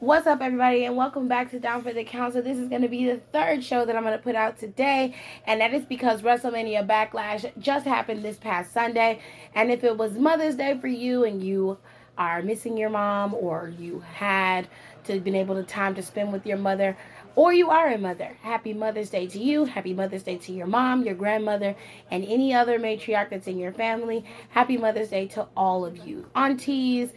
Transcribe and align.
What's 0.00 0.28
up, 0.28 0.40
everybody, 0.40 0.84
and 0.84 0.96
welcome 0.96 1.26
back 1.26 1.50
to 1.50 1.58
Down 1.58 1.82
for 1.82 1.92
the 1.92 2.04
Count. 2.04 2.34
So, 2.34 2.40
this 2.40 2.56
is 2.56 2.68
going 2.68 2.82
to 2.82 2.88
be 2.88 3.04
the 3.04 3.16
third 3.32 3.64
show 3.64 3.84
that 3.84 3.96
I'm 3.96 4.04
going 4.04 4.16
to 4.16 4.22
put 4.22 4.36
out 4.36 4.56
today, 4.56 5.12
and 5.44 5.60
that 5.60 5.74
is 5.74 5.84
because 5.84 6.22
WrestleMania 6.22 6.86
Backlash 6.86 7.50
just 7.58 7.84
happened 7.84 8.22
this 8.22 8.36
past 8.36 8.72
Sunday. 8.72 9.18
And 9.56 9.72
if 9.72 9.82
it 9.82 9.98
was 9.98 10.12
Mother's 10.12 10.54
Day 10.54 10.78
for 10.78 10.86
you 10.86 11.24
and 11.24 11.42
you 11.42 11.78
are 12.16 12.42
missing 12.42 12.76
your 12.76 12.90
mom, 12.90 13.34
or 13.34 13.72
you 13.76 14.04
had 14.14 14.68
to 15.02 15.18
been 15.18 15.34
able 15.34 15.56
to 15.56 15.64
time 15.64 15.96
to 15.96 16.02
spend 16.04 16.32
with 16.32 16.46
your 16.46 16.58
mother, 16.58 16.96
or 17.34 17.52
you 17.52 17.70
are 17.70 17.88
a 17.88 17.98
mother, 17.98 18.36
happy 18.42 18.72
Mother's 18.72 19.10
Day 19.10 19.26
to 19.26 19.40
you. 19.40 19.64
Happy 19.64 19.94
Mother's 19.94 20.22
Day 20.22 20.36
to 20.36 20.52
your 20.52 20.68
mom, 20.68 21.02
your 21.02 21.16
grandmother, 21.16 21.74
and 22.12 22.24
any 22.24 22.54
other 22.54 22.78
matriarch 22.78 23.30
that's 23.30 23.48
in 23.48 23.58
your 23.58 23.72
family. 23.72 24.24
Happy 24.50 24.76
Mother's 24.76 25.08
Day 25.08 25.26
to 25.26 25.48
all 25.56 25.84
of 25.84 26.06
you, 26.06 26.24
aunties 26.36 27.10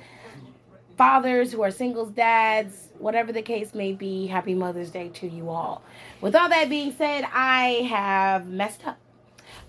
fathers 0.97 1.51
who 1.51 1.61
are 1.61 1.71
singles 1.71 2.11
dads, 2.11 2.89
whatever 2.97 3.31
the 3.31 3.41
case 3.41 3.73
may 3.73 3.93
be, 3.93 4.27
happy 4.27 4.53
Mother's 4.53 4.89
Day 4.89 5.09
to 5.09 5.27
you 5.27 5.49
all. 5.49 5.81
With 6.21 6.35
all 6.35 6.49
that 6.49 6.69
being 6.69 6.93
said, 6.93 7.25
I 7.33 7.87
have 7.89 8.47
messed 8.47 8.85
up 8.85 8.97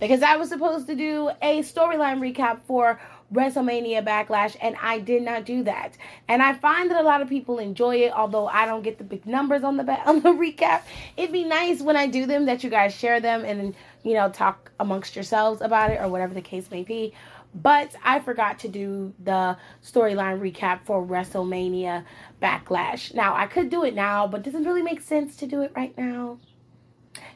because 0.00 0.22
I 0.22 0.36
was 0.36 0.48
supposed 0.48 0.86
to 0.88 0.94
do 0.94 1.30
a 1.40 1.60
storyline 1.60 2.18
recap 2.18 2.60
for 2.66 3.00
WrestleMania 3.32 4.04
Backlash, 4.04 4.56
and 4.60 4.76
I 4.82 4.98
did 4.98 5.22
not 5.22 5.46
do 5.46 5.62
that. 5.62 5.96
And 6.28 6.42
I 6.42 6.52
find 6.52 6.90
that 6.90 7.00
a 7.00 7.04
lot 7.04 7.22
of 7.22 7.28
people 7.28 7.58
enjoy 7.58 7.96
it, 7.96 8.12
although 8.12 8.46
I 8.46 8.66
don't 8.66 8.82
get 8.82 8.98
the 8.98 9.04
big 9.04 9.26
numbers 9.26 9.64
on 9.64 9.78
the 9.78 9.90
on 10.06 10.20
the 10.20 10.30
recap. 10.30 10.82
It'd 11.16 11.32
be 11.32 11.44
nice 11.44 11.80
when 11.80 11.96
I 11.96 12.06
do 12.06 12.26
them 12.26 12.44
that 12.46 12.62
you 12.62 12.70
guys 12.70 12.94
share 12.94 13.20
them 13.20 13.44
and 13.44 13.74
you 14.02 14.14
know 14.14 14.28
talk 14.28 14.70
amongst 14.78 15.16
yourselves 15.16 15.62
about 15.62 15.90
it 15.90 16.00
or 16.00 16.08
whatever 16.08 16.34
the 16.34 16.42
case 16.42 16.70
may 16.70 16.82
be. 16.82 17.14
But 17.54 17.94
I 18.02 18.20
forgot 18.20 18.60
to 18.60 18.68
do 18.68 19.12
the 19.22 19.56
storyline 19.84 20.40
recap 20.40 20.84
for 20.84 21.04
WrestleMania 21.04 22.04
Backlash. 22.40 23.14
Now, 23.14 23.34
I 23.34 23.46
could 23.46 23.68
do 23.68 23.84
it 23.84 23.94
now, 23.94 24.26
but 24.26 24.42
doesn't 24.42 24.64
really 24.64 24.82
make 24.82 25.00
sense 25.00 25.36
to 25.36 25.46
do 25.46 25.60
it 25.62 25.72
right 25.76 25.96
now. 25.98 26.38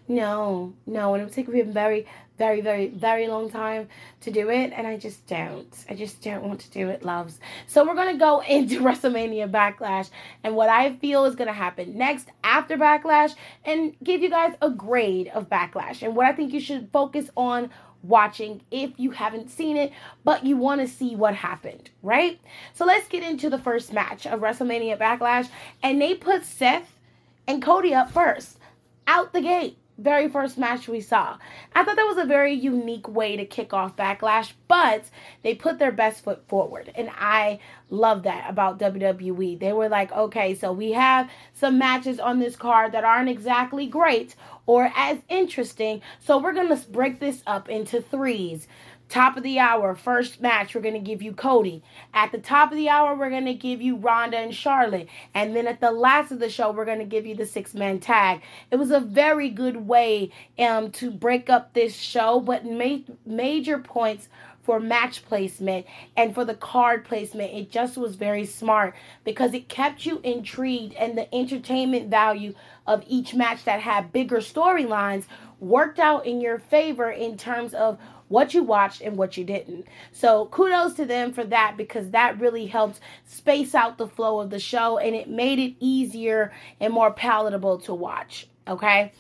No, 0.09 0.75
no, 0.87 1.15
and 1.15 1.23
it 1.23 1.25
would 1.25 1.35
take 1.35 1.49
me 1.49 1.61
a 1.61 1.65
very, 1.65 2.07
very, 2.39 2.61
very, 2.61 2.87
very 2.89 3.27
long 3.27 3.51
time 3.51 3.89
to 4.21 4.31
do 4.31 4.51
it, 4.51 4.73
and 4.75 4.87
I 4.87 4.97
just 4.97 5.27
don't. 5.27 5.85
I 5.89 5.95
just 5.95 6.23
don't 6.23 6.45
want 6.45 6.61
to 6.61 6.71
do 6.71 6.89
it, 6.91 7.05
loves. 7.05 7.41
So 7.67 7.85
we're 7.85 7.95
gonna 7.95 8.17
go 8.17 8.41
into 8.49 8.81
WrestleMania 8.81 9.51
Backlash 9.51 10.11
and 10.45 10.55
what 10.55 10.69
I 10.69 10.95
feel 10.97 11.25
is 11.25 11.35
gonna 11.35 11.53
happen 11.53 11.99
next 11.99 12.29
after 12.45 12.77
Backlash, 12.77 13.35
and 13.65 13.97
give 14.03 14.23
you 14.23 14.31
guys 14.31 14.55
a 14.63 14.71
grade 14.71 15.29
of 15.29 15.49
Backlash 15.49 16.03
and 16.03 16.15
what 16.15 16.27
I 16.27 16.33
think 16.33 16.53
you 16.53 16.61
should 16.61 16.91
focus 16.93 17.29
on 17.37 17.71
watching 18.09 18.63
if 18.71 18.99
you 18.99 19.11
haven't 19.11 19.51
seen 19.51 19.77
it, 19.77 19.93
but 20.25 20.45
you 20.45 20.57
want 20.57 20.81
to 20.81 20.89
see 20.89 21.15
what 21.15 21.35
happened, 21.35 21.91
right? 22.03 22.41
So 22.75 22.85
let's 22.85 23.09
get 23.09 23.23
into 23.23 23.51
the 23.51 23.59
first 23.59 23.93
match 23.93 24.27
of 24.27 24.41
WrestleMania 24.41 24.99
Backlash. 24.99 25.49
And 25.83 26.01
they 26.01 26.15
put 26.15 26.45
Seth 26.45 26.99
and 27.47 27.63
Cody 27.63 27.95
up 27.95 28.11
first, 28.11 28.59
out 29.07 29.33
the 29.33 29.41
gate 29.41 29.79
very 29.99 30.29
first 30.29 30.59
match 30.59 30.89
we 30.89 31.01
saw. 31.01 31.39
I 31.75 31.85
thought 31.85 31.97
that 31.97 32.07
was 32.07 32.19
a 32.19 32.27
very 32.27 32.53
unique 32.53 33.09
way 33.09 33.37
to 33.37 33.45
kick 33.47 33.73
off 33.73 33.97
Backlash, 33.97 34.53
but 34.69 35.05
they 35.43 35.55
put 35.55 35.79
their 35.79 35.93
best 35.93 36.23
foot 36.23 36.47
forward. 36.49 36.93
And 36.95 37.11
I 37.19 37.61
love 37.89 38.25
that 38.25 38.51
about 38.51 38.79
WWE. 38.79 39.59
They 39.59 39.73
were 39.73 39.89
like, 39.89 40.13
okay, 40.13 40.55
so 40.55 40.73
we 40.73 40.93
have 40.93 41.31
some 41.55 41.79
matches 41.79 42.21
on 42.21 42.39
this 42.39 42.57
card 42.57 42.93
that 42.93 43.05
aren't 43.05 43.31
exactly 43.31 43.87
great 43.87 44.35
or 44.67 44.91
as 44.97 45.19
interesting. 45.29 46.03
So 46.21 46.39
we're 46.39 46.53
going 46.53 46.77
to 46.77 46.89
break 46.89 47.21
this 47.21 47.43
up 47.47 47.69
into 47.69 48.03
threes. 48.03 48.67
Top 49.09 49.37
of 49.37 49.45
the 49.45 49.61
hour, 49.61 49.95
first 49.95 50.41
match, 50.41 50.75
we're 50.75 50.81
going 50.81 50.95
to 50.95 51.01
give 51.01 51.23
you 51.23 51.33
Cody. 51.33 51.83
At 52.13 52.33
the 52.33 52.39
top 52.39 52.73
of 52.73 52.77
the 52.77 52.89
hour, 52.89 53.15
we're 53.15 53.31
going 53.31 53.45
to 53.45 53.55
give 53.55 53.81
you 53.81 53.97
Ronda 53.97 54.37
and 54.37 54.53
Charlotte. 54.53 55.09
And 55.33 55.55
then 55.55 55.69
at 55.69 55.81
the 55.81 55.93
last 55.93 56.33
of 56.33 56.41
the 56.41 56.51
show, 56.51 56.73
we're 56.73 56.85
going 56.85 56.99
to 56.99 57.05
give 57.05 57.25
you 57.25 57.37
the 57.37 57.47
six 57.47 57.73
man 57.73 58.01
tag. 58.01 58.43
It 58.73 58.77
was 58.77 58.91
a 58.91 58.99
very 58.99 59.49
good 59.49 59.87
way 59.87 60.33
um, 60.59 60.91
to 60.93 61.13
break 61.13 61.49
up 61.49 61.73
this 61.73 61.95
show, 61.95 62.41
but 62.41 62.65
made 62.65 63.17
major 63.25 63.79
points 63.79 64.29
for 64.67 64.81
match 64.81 65.25
placement 65.25 65.87
and 66.17 66.35
for 66.35 66.45
the 66.45 66.55
card 66.55 67.05
placement. 67.05 67.55
It 67.55 67.71
just 67.71 67.97
was 67.97 68.17
very 68.17 68.45
smart 68.45 68.97
because 69.23 69.55
it 69.55 69.69
kept 69.69 70.05
you 70.05 70.21
intrigued 70.25 70.95
and 70.95 71.17
the 71.17 71.33
entertainment 71.33 72.11
value 72.11 72.53
of 72.85 73.05
each 73.07 73.33
match 73.33 73.65
that 73.65 73.81
had 73.81 74.13
bigger 74.13 74.39
storylines 74.39 75.27
worked 75.61 76.01
out 76.01 76.27
in 76.27 76.41
your 76.41 76.59
favor 76.59 77.11
in 77.11 77.37
terms 77.37 77.73
of 77.73 77.97
what 78.29 78.55
you 78.55 78.63
watched 78.63 79.01
and 79.01 79.17
what 79.17 79.37
you 79.37 79.45
didn't. 79.45 79.87
So 80.13 80.47
kudos 80.47 80.95
to 80.95 81.05
them 81.05 81.33
for 81.33 81.45
that 81.45 81.77
because 81.77 82.11
that 82.11 82.41
really 82.41 82.67
helped 82.67 83.01
space 83.25 83.75
out 83.75 83.99
the 83.99 84.09
flow 84.09 84.41
of 84.41 84.51
the 84.51 84.59
show 84.59 84.99
and 84.99 85.15
it 85.15 85.29
made 85.29 85.59
it 85.59 85.75
easier 85.81 86.53
and 86.81 86.93
more 86.93 87.13
palatable 87.13 87.79
to 87.79 87.95
watch. 87.95 88.49
Okay. 88.67 89.13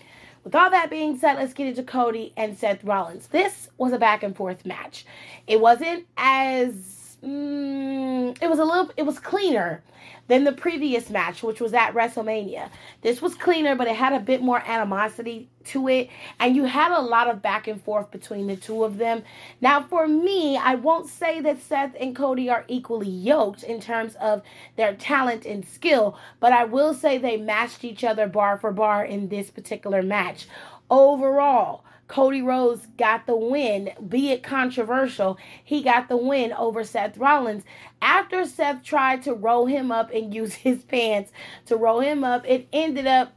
With 0.44 0.54
all 0.54 0.70
that 0.70 0.90
being 0.90 1.18
said, 1.18 1.34
let's 1.34 1.54
get 1.54 1.66
into 1.66 1.82
Cody 1.82 2.32
and 2.36 2.56
Seth 2.56 2.84
Rollins. 2.84 3.26
This 3.28 3.68
was 3.78 3.92
a 3.92 3.98
back 3.98 4.22
and 4.22 4.36
forth 4.36 4.64
match. 4.64 5.04
It 5.48 5.60
wasn't 5.60 6.06
as 6.16 6.95
mm, 7.26 8.36
it 8.40 8.48
was 8.48 8.58
a 8.58 8.64
little 8.64 8.90
it 8.96 9.02
was 9.04 9.18
cleaner 9.18 9.82
than 10.28 10.44
the 10.44 10.52
previous 10.52 11.08
match, 11.08 11.42
which 11.42 11.60
was 11.60 11.72
at 11.72 11.92
WrestleMania. 11.92 12.70
This 13.02 13.22
was 13.22 13.34
cleaner, 13.34 13.76
but 13.76 13.86
it 13.86 13.96
had 13.96 14.12
a 14.12 14.20
bit 14.20 14.42
more 14.42 14.62
animosity 14.66 15.48
to 15.66 15.88
it, 15.88 16.10
and 16.40 16.56
you 16.56 16.64
had 16.64 16.92
a 16.92 17.00
lot 17.00 17.28
of 17.28 17.42
back 17.42 17.68
and 17.68 17.80
forth 17.82 18.10
between 18.10 18.46
the 18.46 18.56
two 18.56 18.84
of 18.84 18.98
them. 18.98 19.22
Now, 19.60 19.82
for 19.82 20.08
me, 20.08 20.56
I 20.56 20.74
won't 20.74 21.08
say 21.08 21.40
that 21.40 21.62
Seth 21.62 21.94
and 21.98 22.14
Cody 22.14 22.50
are 22.50 22.64
equally 22.68 23.08
yoked 23.08 23.62
in 23.62 23.80
terms 23.80 24.16
of 24.16 24.42
their 24.76 24.94
talent 24.94 25.44
and 25.44 25.66
skill, 25.66 26.18
but 26.40 26.52
I 26.52 26.64
will 26.64 26.94
say 26.94 27.18
they 27.18 27.36
matched 27.36 27.84
each 27.84 28.04
other 28.04 28.26
bar 28.26 28.58
for 28.58 28.72
bar 28.72 29.04
in 29.04 29.28
this 29.28 29.50
particular 29.50 30.02
match. 30.02 30.46
Overall, 30.90 31.84
Cody 32.08 32.40
Rhodes 32.40 32.86
got 32.96 33.26
the 33.26 33.36
win, 33.36 33.90
be 34.08 34.30
it 34.30 34.42
controversial, 34.42 35.38
he 35.64 35.82
got 35.82 36.08
the 36.08 36.16
win 36.16 36.52
over 36.52 36.84
Seth 36.84 37.18
Rollins. 37.18 37.64
After 38.00 38.44
Seth 38.44 38.82
tried 38.84 39.22
to 39.24 39.34
roll 39.34 39.66
him 39.66 39.90
up 39.90 40.10
and 40.12 40.32
use 40.34 40.54
his 40.54 40.82
pants 40.84 41.32
to 41.66 41.76
roll 41.76 42.00
him 42.00 42.24
up, 42.24 42.46
it 42.48 42.68
ended 42.72 43.06
up 43.06 43.36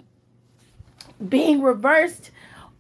being 1.28 1.62
reversed 1.62 2.32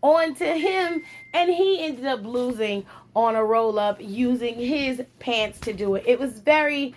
onto 0.01 0.45
him, 0.45 1.03
and 1.33 1.49
he 1.49 1.83
ended 1.83 2.05
up 2.05 2.23
losing 2.23 2.85
on 3.15 3.35
a 3.35 3.43
roll 3.43 3.77
up 3.77 3.97
using 3.99 4.55
his 4.55 5.01
pants 5.19 5.59
to 5.59 5.73
do 5.73 5.95
it. 5.95 6.03
It 6.05 6.19
was 6.19 6.39
very, 6.39 6.95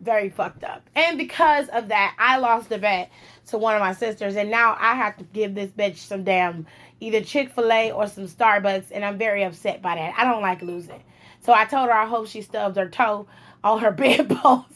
very 0.00 0.30
fucked 0.30 0.64
up. 0.64 0.88
And 0.96 1.16
because 1.16 1.68
of 1.68 1.88
that, 1.88 2.16
I 2.18 2.38
lost 2.38 2.68
the 2.68 2.78
bet 2.78 3.10
to 3.48 3.58
one 3.58 3.76
of 3.76 3.80
my 3.80 3.92
sisters, 3.92 4.34
and 4.34 4.50
now 4.50 4.76
I 4.80 4.94
have 4.94 5.16
to 5.18 5.24
give 5.24 5.54
this 5.54 5.70
bitch 5.70 5.98
some 5.98 6.24
damn 6.24 6.66
either 7.00 7.22
Chick 7.22 7.50
fil 7.50 7.72
A 7.72 7.90
or 7.92 8.06
some 8.06 8.26
Starbucks, 8.26 8.86
and 8.92 9.04
I'm 9.04 9.18
very 9.18 9.42
upset 9.42 9.82
by 9.82 9.96
that. 9.96 10.14
I 10.16 10.24
don't 10.24 10.42
like 10.42 10.62
losing. 10.62 11.02
So 11.40 11.52
I 11.52 11.64
told 11.64 11.88
her 11.88 11.94
I 11.94 12.06
hope 12.06 12.28
she 12.28 12.42
stubs 12.42 12.76
her 12.76 12.88
toe 12.88 13.26
on 13.64 13.80
her 13.80 13.90
bedpost. 13.92 14.66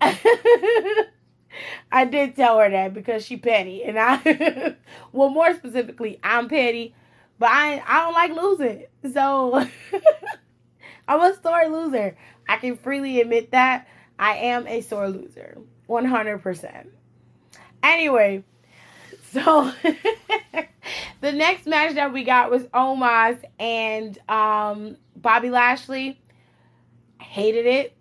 I 1.92 2.04
did 2.04 2.36
tell 2.36 2.58
her 2.58 2.70
that 2.70 2.94
because 2.94 3.24
she 3.24 3.36
petty, 3.36 3.84
and 3.84 3.98
I, 3.98 4.76
well, 5.12 5.28
more 5.28 5.54
specifically, 5.54 6.18
I'm 6.22 6.48
petty, 6.48 6.94
but 7.38 7.50
I 7.50 7.82
I 7.86 8.00
don't 8.04 8.14
like 8.14 8.32
losing. 8.32 8.86
So 9.12 9.66
I'm 11.08 11.20
a 11.20 11.36
sore 11.42 11.68
loser. 11.68 12.16
I 12.48 12.56
can 12.56 12.76
freely 12.76 13.20
admit 13.20 13.50
that 13.50 13.86
I 14.18 14.36
am 14.36 14.66
a 14.66 14.80
sore 14.80 15.08
loser, 15.08 15.58
100%. 15.88 16.86
Anyway, 17.82 18.44
so 19.32 19.72
the 21.20 21.32
next 21.32 21.66
match 21.66 21.94
that 21.94 22.12
we 22.12 22.24
got 22.24 22.50
was 22.50 22.64
Omos 22.64 23.42
and 23.58 24.18
um, 24.28 24.96
Bobby 25.16 25.50
Lashley. 25.50 26.20
Hated 27.20 27.66
it. 27.66 27.96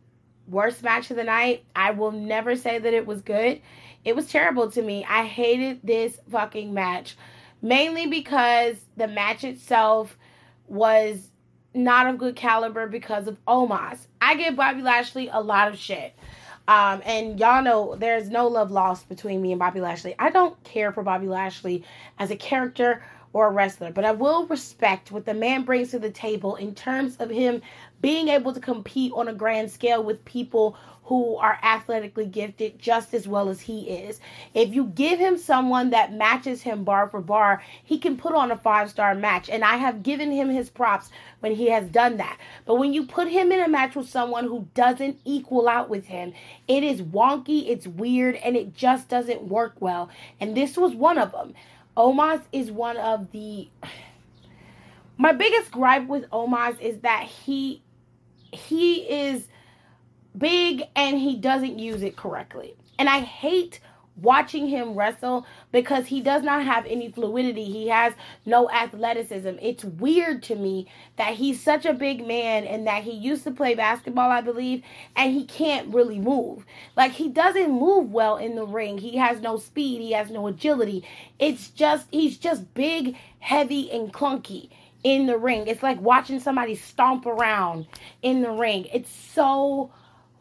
Worst 0.47 0.83
match 0.83 1.11
of 1.11 1.17
the 1.17 1.23
night. 1.23 1.63
I 1.75 1.91
will 1.91 2.11
never 2.11 2.55
say 2.55 2.79
that 2.79 2.93
it 2.93 3.05
was 3.05 3.21
good. 3.21 3.61
It 4.03 4.15
was 4.15 4.27
terrible 4.27 4.71
to 4.71 4.81
me. 4.81 5.05
I 5.07 5.25
hated 5.25 5.81
this 5.83 6.17
fucking 6.31 6.73
match. 6.73 7.15
Mainly 7.61 8.07
because 8.07 8.77
the 8.95 9.07
match 9.07 9.43
itself 9.43 10.17
was 10.67 11.29
not 11.73 12.07
of 12.07 12.17
good 12.17 12.35
caliber 12.35 12.87
because 12.87 13.27
of 13.27 13.37
Omos. 13.45 14.07
I 14.21 14.35
give 14.35 14.55
Bobby 14.55 14.81
Lashley 14.81 15.29
a 15.31 15.41
lot 15.41 15.67
of 15.67 15.77
shit. 15.77 16.15
Um, 16.69 17.01
and 17.03 17.39
y'all 17.39 17.63
know 17.63 17.95
there's 17.95 18.29
no 18.29 18.47
love 18.47 18.69
lost 18.69 19.09
between 19.09 19.41
me 19.41 19.51
and 19.51 19.57
Bobby 19.57 19.81
Lashley. 19.81 20.13
I 20.19 20.29
don't 20.29 20.63
care 20.63 20.91
for 20.91 21.01
Bobby 21.01 21.25
Lashley 21.25 21.83
as 22.19 22.29
a 22.29 22.35
character 22.35 23.01
or 23.33 23.47
a 23.47 23.51
wrestler, 23.51 23.91
but 23.91 24.05
I 24.05 24.11
will 24.11 24.47
respect 24.47 25.11
what 25.11 25.25
the 25.25 25.33
man 25.33 25.63
brings 25.63 25.91
to 25.91 25.99
the 25.99 26.09
table 26.09 26.55
in 26.55 26.73
terms 26.73 27.17
of 27.17 27.29
him 27.29 27.61
being 28.01 28.29
able 28.29 28.53
to 28.53 28.59
compete 28.59 29.11
on 29.15 29.27
a 29.27 29.33
grand 29.33 29.71
scale 29.71 30.03
with 30.03 30.23
people 30.25 30.77
who 31.09 31.37
are 31.37 31.57
athletically 31.63 32.27
gifted 32.27 32.77
just 32.77 33.15
as 33.15 33.27
well 33.27 33.49
as 33.49 33.61
he 33.61 33.89
is. 33.89 34.21
If 34.53 34.75
you 34.75 34.85
give 34.85 35.17
him 35.17 35.39
someone 35.39 35.89
that 35.89 36.13
matches 36.13 36.61
him 36.61 36.83
bar 36.83 37.09
for 37.09 37.19
bar, 37.19 37.63
he 37.83 37.97
can 37.97 38.15
put 38.15 38.35
on 38.35 38.51
a 38.51 38.57
five 38.57 38.91
star 38.91 39.15
match. 39.15 39.49
And 39.49 39.63
I 39.63 39.77
have 39.77 40.03
given 40.03 40.31
him 40.31 40.49
his 40.49 40.69
props 40.69 41.09
when 41.39 41.55
he 41.55 41.71
has 41.71 41.87
done 41.89 42.17
that. 42.17 42.37
But 42.65 42.75
when 42.75 42.93
you 42.93 43.07
put 43.07 43.27
him 43.27 43.51
in 43.51 43.59
a 43.59 43.67
match 43.67 43.95
with 43.95 44.07
someone 44.07 44.43
who 44.43 44.67
doesn't 44.75 45.19
equal 45.25 45.67
out 45.67 45.89
with 45.89 46.05
him, 46.05 46.31
it 46.67 46.83
is 46.83 47.01
wonky, 47.01 47.67
it's 47.67 47.87
weird, 47.87 48.35
and 48.35 48.55
it 48.55 48.75
just 48.75 49.09
doesn't 49.09 49.47
work 49.47 49.73
well. 49.79 50.11
And 50.39 50.55
this 50.55 50.77
was 50.77 50.93
one 50.93 51.17
of 51.17 51.31
them. 51.31 51.55
Omos 51.99 52.41
is 52.53 52.71
one 52.71 52.95
of 52.97 53.29
the. 53.31 53.67
My 55.17 55.33
biggest 55.33 55.69
gripe 55.69 56.07
with 56.07 56.29
Omos 56.29 56.79
is 56.79 56.99
that 57.01 57.23
he 57.23 57.83
he 58.53 59.01
is 59.01 59.47
big 60.35 60.83
and 60.95 61.19
he 61.19 61.35
doesn't 61.35 61.77
use 61.77 62.01
it 62.01 62.15
correctly. 62.15 62.75
And 62.97 63.09
I 63.09 63.19
hate 63.19 63.81
watching 64.21 64.67
him 64.67 64.93
wrestle 64.93 65.45
because 65.71 66.07
he 66.07 66.21
does 66.21 66.43
not 66.43 66.63
have 66.63 66.85
any 66.85 67.09
fluidity. 67.11 67.65
He 67.65 67.87
has 67.89 68.13
no 68.45 68.69
athleticism. 68.69 69.55
It's 69.61 69.83
weird 69.83 70.43
to 70.43 70.55
me 70.55 70.87
that 71.17 71.35
he's 71.35 71.61
such 71.61 71.85
a 71.85 71.93
big 71.93 72.25
man 72.25 72.65
and 72.65 72.87
that 72.87 73.03
he 73.03 73.11
used 73.11 73.43
to 73.45 73.51
play 73.51 73.75
basketball, 73.75 74.29
I 74.29 74.41
believe, 74.41 74.83
and 75.15 75.33
he 75.33 75.45
can't 75.45 75.93
really 75.93 76.19
move. 76.19 76.65
Like 76.95 77.13
he 77.13 77.29
doesn't 77.29 77.71
move 77.71 78.11
well 78.11 78.37
in 78.37 78.55
the 78.55 78.65
ring. 78.65 78.97
He 78.97 79.17
has 79.17 79.41
no 79.41 79.57
speed, 79.57 80.01
he 80.01 80.11
has 80.13 80.29
no 80.29 80.47
agility. 80.47 81.03
It's 81.37 81.69
just 81.69 82.07
he's 82.11 82.37
just 82.37 82.73
big, 82.73 83.15
heavy 83.39 83.91
and 83.91 84.13
clunky 84.13 84.69
in 85.03 85.25
the 85.25 85.37
ring. 85.37 85.67
It's 85.67 85.83
like 85.83 85.99
watching 86.01 86.39
somebody 86.39 86.75
stomp 86.75 87.25
around 87.25 87.87
in 88.21 88.41
the 88.41 88.51
ring. 88.51 88.85
It's 88.93 89.11
so 89.11 89.91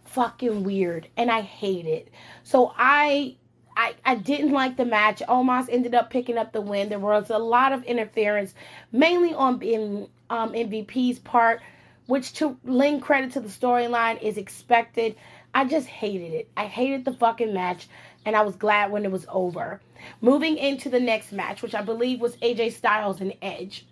fucking 0.05 0.65
weird 0.65 1.09
and 1.17 1.31
I 1.31 1.43
hate 1.43 1.87
it. 1.87 2.09
So 2.43 2.73
I 2.77 3.37
I, 3.79 3.95
I 4.05 4.17
didn't 4.17 4.51
like 4.51 4.77
the 4.77 4.85
match. 4.85 5.23
Omos 5.29 5.69
ended 5.71 5.95
up 5.95 6.11
picking 6.11 6.37
up 6.37 6.53
the 6.53 6.61
win. 6.61 6.89
There 6.89 6.99
was 6.99 7.31
a 7.31 7.39
lot 7.39 7.73
of 7.73 7.85
interference, 7.85 8.53
mainly 8.91 9.33
on 9.33 9.63
in, 9.63 10.09
um, 10.29 10.53
MVP's 10.53 11.21
part, 11.21 11.61
which 12.07 12.33
to 12.35 12.59
lend 12.65 13.03
credit 13.03 13.31
to 13.33 13.41
the 13.41 13.49
storyline 13.49 14.21
is 14.21 14.37
expected. 14.37 15.15
I 15.55 15.65
just 15.65 15.87
hated 15.87 16.33
it. 16.33 16.51
I 16.57 16.67
hated 16.67 17.05
the 17.05 17.13
fucking 17.13 17.55
match, 17.55 17.87
and 18.27 18.35
I 18.35 18.43
was 18.43 18.57
glad 18.57 18.91
when 18.91 19.05
it 19.05 19.13
was 19.13 19.27
over. 19.29 19.81
Moving 20.21 20.59
into 20.59 20.89
the 20.89 21.01
next 21.01 21.31
match, 21.31 21.63
which 21.63 21.77
I 21.77 21.83
believe 21.83 22.21
was 22.21 22.35
AJ 22.39 22.73
Styles 22.73 23.21
and 23.21 23.33
Edge. 23.41 23.87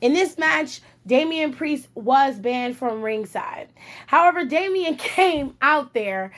In 0.00 0.14
this 0.14 0.36
match, 0.36 0.80
Damian 1.06 1.52
Priest 1.52 1.86
was 1.94 2.40
banned 2.40 2.76
from 2.76 3.02
ringside. 3.02 3.68
However, 4.08 4.44
Damian 4.44 4.96
came 4.96 5.56
out 5.62 5.94
there 5.94 6.32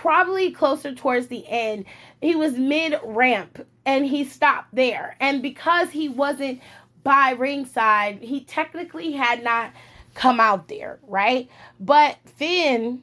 probably 0.00 0.50
closer 0.50 0.94
towards 0.94 1.26
the 1.26 1.46
end. 1.46 1.84
He 2.22 2.34
was 2.34 2.56
mid 2.56 2.98
ramp 3.04 3.66
and 3.84 4.06
he 4.06 4.24
stopped 4.24 4.74
there. 4.74 5.14
And 5.20 5.42
because 5.42 5.90
he 5.90 6.08
wasn't 6.08 6.62
by 7.04 7.34
ringside, 7.36 8.22
he 8.22 8.40
technically 8.40 9.12
had 9.12 9.44
not 9.44 9.72
come 10.14 10.40
out 10.40 10.68
there, 10.68 10.98
right? 11.06 11.50
But 11.78 12.16
Finn 12.24 13.02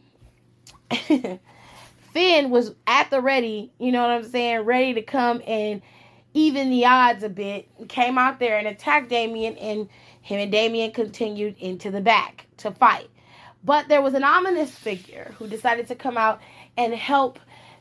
Finn 0.89 2.49
was 2.49 2.73
at 2.87 3.11
the 3.11 3.21
ready, 3.21 3.71
you 3.77 3.91
know 3.91 4.01
what 4.01 4.09
I'm 4.09 4.23
saying, 4.23 4.61
ready 4.61 4.95
to 4.95 5.03
come 5.03 5.43
and 5.45 5.83
even 6.33 6.71
the 6.71 6.87
odds 6.87 7.21
a 7.21 7.29
bit. 7.29 7.69
Came 7.89 8.17
out 8.17 8.39
there 8.39 8.57
and 8.57 8.67
attacked 8.67 9.09
Damian 9.09 9.55
and 9.57 9.87
him 10.21 10.39
and 10.39 10.51
Damian 10.51 10.89
continued 10.89 11.57
into 11.59 11.91
the 11.91 12.01
back 12.01 12.47
to 12.57 12.71
fight. 12.71 13.11
But 13.63 13.87
there 13.87 14.01
was 14.01 14.13
an 14.13 14.23
ominous 14.23 14.71
figure 14.71 15.35
who 15.37 15.47
decided 15.47 15.87
to 15.89 15.95
come 15.95 16.17
out 16.17 16.41
and 16.77 16.93
help 16.93 17.39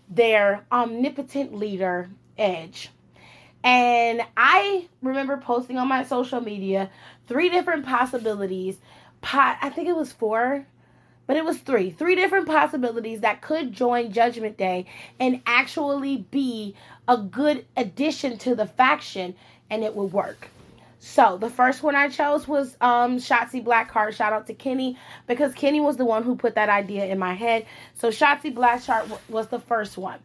their 0.09 0.65
omnipotent 0.73 1.55
leader, 1.55 2.11
Edge. 2.39 2.91
And 3.63 4.23
I 4.37 4.89
remember 5.03 5.37
posting 5.37 5.77
on 5.77 5.89
my 5.89 6.05
social 6.05 6.41
media 6.41 6.91
three 7.27 7.49
different 7.49 7.85
possibilities. 7.85 8.79
Pot, 9.21 9.59
I 9.61 9.71
think 9.71 9.89
it 9.89 9.97
was 9.97 10.13
four, 10.13 10.67
but 11.27 11.37
it 11.37 11.45
was 11.45 11.59
three. 11.59 11.91
Three 11.91 12.15
different 12.15 12.47
possibilities 12.47 13.21
that 13.21 13.43
could 13.43 13.73
join 13.73 14.13
Judgment 14.13 14.57
Day 14.57 14.87
and 15.19 15.43
actually 15.47 16.19
be 16.31 16.77
a 17.09 17.17
good 17.17 17.67
addition 17.77 18.39
to 18.39 18.55
the 18.55 18.67
faction 18.67 19.35
and 19.69 19.83
it 19.83 19.97
would 19.97 20.13
work. 20.13 20.49
So 21.09 21.39
the 21.39 21.49
first 21.49 21.85
one 21.85 21.95
I 21.95 22.09
chose 22.09 22.49
was 22.49 22.77
um 22.81 23.19
Shotzi 23.19 23.65
Blackheart. 23.65 24.15
Shout 24.15 24.33
out 24.33 24.49
to 24.49 24.55
Kenny 24.55 24.99
because 25.29 25.55
Kenny 25.55 25.81
was 25.81 25.97
the 25.97 26.05
one 26.05 26.25
who 26.25 26.35
put 26.35 26.57
that 26.57 26.69
idea 26.69 27.07
in 27.07 27.19
my 27.19 27.33
head. 27.33 27.65
So 27.95 28.09
Shotzi 28.09 28.53
Blackheart 28.53 29.17
was 29.29 29.47
the 29.47 29.61
first 29.61 29.97
one. 29.97 30.19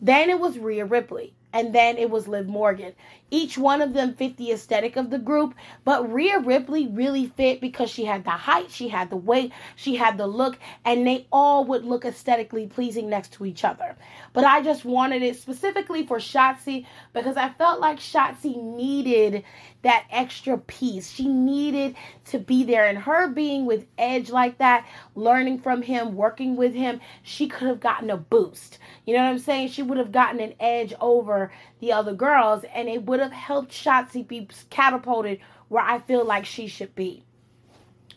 Then 0.00 0.30
it 0.30 0.38
was 0.38 0.56
Rhea 0.56 0.84
Ripley 0.84 1.34
and 1.52 1.74
then 1.74 1.96
it 1.96 2.10
was 2.10 2.28
Liv 2.28 2.46
Morgan. 2.46 2.92
Each 3.30 3.58
one 3.58 3.82
of 3.82 3.92
them 3.92 4.14
fit 4.14 4.38
the 4.38 4.52
aesthetic 4.52 4.96
of 4.96 5.10
the 5.10 5.18
group, 5.18 5.54
but 5.84 6.10
Rhea 6.10 6.38
Ripley 6.38 6.86
really 6.86 7.26
fit 7.26 7.60
because 7.60 7.90
she 7.90 8.06
had 8.06 8.24
the 8.24 8.30
height, 8.30 8.70
she 8.70 8.88
had 8.88 9.10
the 9.10 9.16
weight, 9.16 9.52
she 9.76 9.96
had 9.96 10.16
the 10.16 10.26
look, 10.26 10.58
and 10.84 11.06
they 11.06 11.26
all 11.30 11.64
would 11.66 11.84
look 11.84 12.06
aesthetically 12.06 12.66
pleasing 12.66 13.10
next 13.10 13.34
to 13.34 13.44
each 13.44 13.64
other. 13.64 13.96
But 14.32 14.44
I 14.44 14.62
just 14.62 14.84
wanted 14.84 15.22
it 15.22 15.36
specifically 15.36 16.06
for 16.06 16.18
Shotzi 16.18 16.86
because 17.12 17.36
I 17.36 17.50
felt 17.50 17.80
like 17.80 17.98
Shotzi 17.98 18.56
needed 18.62 19.44
that 19.82 20.06
extra 20.10 20.56
piece. 20.58 21.10
She 21.10 21.28
needed 21.28 21.96
to 22.26 22.38
be 22.38 22.64
there, 22.64 22.86
and 22.86 22.98
her 22.98 23.28
being 23.28 23.66
with 23.66 23.86
Edge 23.98 24.30
like 24.30 24.58
that, 24.58 24.86
learning 25.14 25.58
from 25.58 25.82
him, 25.82 26.16
working 26.16 26.56
with 26.56 26.74
him, 26.74 27.00
she 27.22 27.46
could 27.46 27.68
have 27.68 27.80
gotten 27.80 28.10
a 28.10 28.16
boost. 28.16 28.78
You 29.04 29.14
know 29.14 29.22
what 29.22 29.30
I'm 29.30 29.38
saying? 29.38 29.68
She 29.68 29.82
would 29.82 29.98
have 29.98 30.12
gotten 30.12 30.40
an 30.40 30.54
edge 30.58 30.94
over 31.00 31.37
the 31.80 31.92
other 31.92 32.12
girls, 32.12 32.64
and 32.74 32.88
it 32.88 33.04
would 33.06 33.20
have 33.20 33.32
helped 33.32 33.72
Shotzi 33.72 34.26
be 34.26 34.48
catapulted 34.70 35.40
where 35.68 35.84
I 35.84 35.98
feel 35.98 36.24
like 36.24 36.44
she 36.44 36.66
should 36.66 36.94
be. 36.94 37.22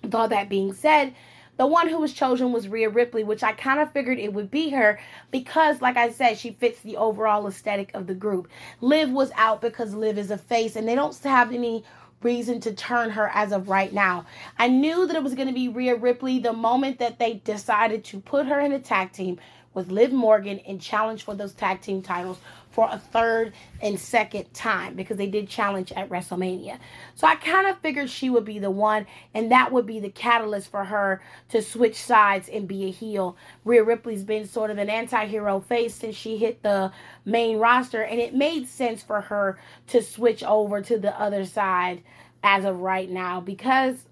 With 0.04 0.16
all 0.16 0.28
that 0.30 0.50
being 0.50 0.74
said, 0.74 1.14
the 1.58 1.68
one 1.68 1.88
who 1.88 2.00
was 2.00 2.14
chosen 2.14 2.52
was 2.52 2.68
Rhea 2.68 2.90
Ripley, 2.90 3.24
which 3.24 3.44
I 3.44 3.52
kind 3.52 3.80
of 3.80 3.92
figured 3.92 4.18
it 4.18 4.34
would 4.34 4.50
be 4.50 4.70
her 4.70 5.00
because, 5.30 5.82
like 5.82 5.98
I 5.98 6.12
said, 6.12 6.38
she 6.38 6.52
fits 6.52 6.82
the 6.82 6.98
overall 6.98 7.46
aesthetic 7.48 7.92
of 7.94 8.08
the 8.08 8.16
group. 8.16 8.48
Liv 8.80 9.12
was 9.12 9.32
out 9.36 9.62
because 9.62 9.94
Liv 9.94 10.18
is 10.18 10.32
a 10.32 10.38
face, 10.38 10.76
and 10.76 10.88
they 10.88 10.96
don't 10.96 11.16
have 11.24 11.54
any 11.54 11.84
reason 12.24 12.60
to 12.62 12.74
turn 12.74 13.12
her 13.12 13.30
as 13.34 13.52
of 13.52 13.70
right 13.70 13.94
now. 13.94 14.26
I 14.58 14.70
knew 14.70 15.06
that 15.08 15.16
it 15.16 15.24
was 15.24 15.36
going 15.36 15.48
to 15.48 15.54
be 15.54 15.68
Rhea 15.68 15.96
Ripley 15.96 16.40
the 16.40 16.54
moment 16.54 17.00
that 17.00 17.20
they 17.20 17.36
decided 17.44 18.04
to 18.06 18.20
put 18.20 18.48
her 18.48 18.60
in 18.60 18.72
a 18.72 18.80
tag 18.80 19.12
team 19.12 19.40
with 19.74 19.92
Liv 19.92 20.12
Morgan 20.12 20.60
and 20.60 20.82
challenge 20.82 21.24
for 21.24 21.36
those 21.36 21.54
tag 21.54 21.82
team 21.82 22.02
titles 22.02 22.38
for 22.72 22.88
a 22.90 22.98
third 22.98 23.54
and 23.82 24.00
second 24.00 24.54
time 24.54 24.96
because 24.96 25.18
they 25.18 25.28
did 25.28 25.48
challenge 25.48 25.92
at 25.92 26.10
WrestleMania. 26.10 26.80
So 27.16 27.28
I 27.28 27.36
kind 27.36 27.68
of 27.68 27.78
figured 27.80 28.10
she 28.10 28.30
would 28.30 28.46
be 28.46 28.60
the 28.60 28.72
one, 28.72 29.06
and 29.34 29.52
that 29.52 29.72
would 29.72 29.86
be 29.86 30.00
the 30.00 30.10
catalyst 30.10 30.72
for 30.72 30.86
her 30.86 31.22
to 31.50 31.62
switch 31.62 31.96
sides 31.96 32.50
and 32.50 32.68
be 32.68 32.86
a 32.86 32.92
heel. 32.92 33.38
Rhea 33.66 33.84
Ripley's 33.84 34.24
been 34.24 34.48
sort 34.48 34.72
of 34.72 34.78
an 34.78 34.90
anti 34.90 35.26
hero 35.26 35.60
face 35.60 35.96
since 35.96 36.16
she 36.16 36.38
hit 36.38 36.64
the 36.64 36.92
main 37.26 37.58
roster, 37.58 38.02
and 38.02 38.20
it 38.20 38.34
made 38.34 38.68
sense 38.68 39.04
for 39.04 39.22
her 39.22 39.60
to 39.88 40.02
switch 40.02 40.44
over 40.44 40.82
to 40.82 40.98
the 40.98 41.20
other 41.20 41.46
side 41.46 42.04
as 42.44 42.66
of 42.66 42.80
right 42.80 43.10
now 43.10 43.40
because 43.40 44.06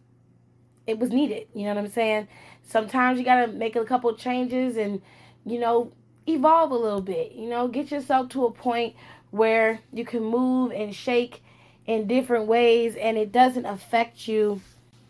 it 0.86 1.00
was 1.00 1.12
needed. 1.12 1.48
You 1.54 1.63
know 1.63 1.75
what 1.75 1.86
I'm 1.86 1.92
saying? 1.92 2.28
Sometimes 2.63 3.20
you 3.20 3.25
got 3.25 3.46
to 3.46 3.51
make 3.51 3.75
a 3.75 3.86
couple 3.86 4.13
changes 4.16 4.78
and, 4.78 5.01
you 5.46 5.60
know, 5.60 5.91
evolve 6.27 6.72
a 6.72 6.75
little 6.75 7.01
bit. 7.01 7.34
You 7.34 7.50
know, 7.50 7.67
get 7.67 7.91
yourself 7.91 8.29
to 8.29 8.46
a 8.46 8.51
point 8.51 8.96
where 9.31 9.81
you 9.93 10.05
can 10.05 10.24
move 10.24 10.72
and 10.72 10.96
shake 10.96 11.43
in 11.86 12.08
different 12.08 12.46
ways 12.46 12.96
and 12.96 13.17
it 13.17 13.31
doesn't 13.31 13.65
affect 13.65 14.27
you 14.27 14.62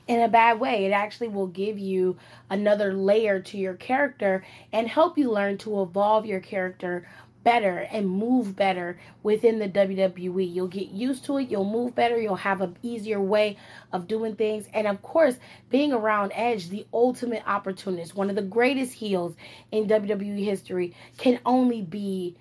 in 0.07 0.21
a 0.21 0.27
bad 0.27 0.59
way. 0.59 0.85
It 0.85 0.91
actually 0.91 1.27
will 1.27 1.47
give 1.47 1.77
you 1.77 2.17
another 2.49 2.93
layer 2.93 3.39
to 3.41 3.57
your 3.57 3.75
character 3.75 4.43
and 4.73 4.87
help 4.87 5.17
you 5.17 5.31
learn 5.31 5.57
to 5.59 5.81
evolve 5.81 6.25
your 6.25 6.39
character 6.39 7.07
better 7.43 7.87
and 7.91 8.09
move 8.09 8.55
better 8.55 8.99
within 9.23 9.59
the 9.59 9.69
WWE. 9.69 10.53
You'll 10.53 10.67
get 10.67 10.89
used 10.89 11.25
to 11.25 11.37
it, 11.37 11.49
you'll 11.49 11.65
move 11.65 11.95
better, 11.95 12.19
you'll 12.19 12.35
have 12.35 12.61
an 12.61 12.77
easier 12.81 13.21
way 13.21 13.57
of 13.93 14.07
doing 14.07 14.35
things. 14.35 14.67
And 14.73 14.87
of 14.87 15.01
course, 15.01 15.37
being 15.69 15.93
around 15.93 16.31
Edge, 16.35 16.69
the 16.69 16.85
ultimate 16.93 17.43
opportunist, 17.47 18.15
one 18.15 18.29
of 18.29 18.35
the 18.35 18.41
greatest 18.41 18.93
heels 18.93 19.35
in 19.71 19.87
WWE 19.87 20.43
history, 20.43 20.95
can 21.17 21.39
only 21.45 21.81
be 21.81 22.35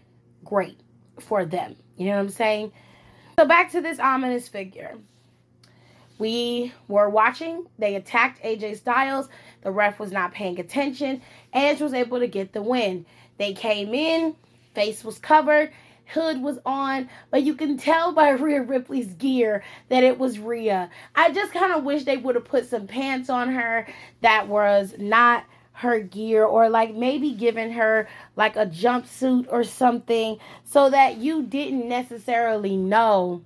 great 0.44 0.80
for 1.20 1.44
them. 1.44 1.76
You 1.96 2.06
know 2.06 2.12
what 2.12 2.20
I'm 2.20 2.28
saying? 2.28 2.72
So 3.38 3.46
back 3.46 3.70
to 3.72 3.80
this 3.80 3.98
ominous 3.98 4.48
figure. 4.48 4.96
We 6.18 6.72
were 6.88 7.08
watching. 7.08 7.66
They 7.78 7.94
attacked 7.94 8.42
AJ 8.42 8.78
Styles. 8.78 9.28
The 9.62 9.70
ref 9.70 10.00
was 10.00 10.10
not 10.10 10.32
paying 10.32 10.58
attention. 10.58 11.22
Edge 11.52 11.80
was 11.80 11.94
able 11.94 12.18
to 12.18 12.26
get 12.26 12.52
the 12.52 12.62
win. 12.62 13.06
They 13.36 13.52
came 13.52 13.94
in, 13.94 14.34
face 14.78 15.02
was 15.02 15.18
covered, 15.18 15.72
hood 16.06 16.40
was 16.40 16.60
on, 16.64 17.08
but 17.32 17.42
you 17.42 17.56
can 17.56 17.76
tell 17.76 18.12
by 18.12 18.28
Rhea 18.44 18.62
Ripley's 18.62 19.12
gear 19.14 19.64
that 19.88 20.04
it 20.04 20.20
was 20.20 20.38
Rhea. 20.38 20.88
I 21.16 21.32
just 21.32 21.52
kind 21.52 21.72
of 21.72 21.82
wish 21.82 22.04
they 22.04 22.16
would 22.16 22.36
have 22.36 22.44
put 22.44 22.68
some 22.68 22.86
pants 22.86 23.28
on 23.28 23.50
her 23.50 23.88
that 24.20 24.46
was 24.46 24.94
not 24.96 25.44
her 25.72 25.98
gear 25.98 26.44
or 26.44 26.68
like 26.68 26.94
maybe 26.94 27.32
giving 27.32 27.72
her 27.72 28.08
like 28.36 28.54
a 28.54 28.66
jumpsuit 28.66 29.46
or 29.50 29.64
something 29.64 30.38
so 30.64 30.90
that 30.90 31.16
you 31.16 31.42
didn't 31.42 31.88
necessarily 31.88 32.76
know 32.76 33.42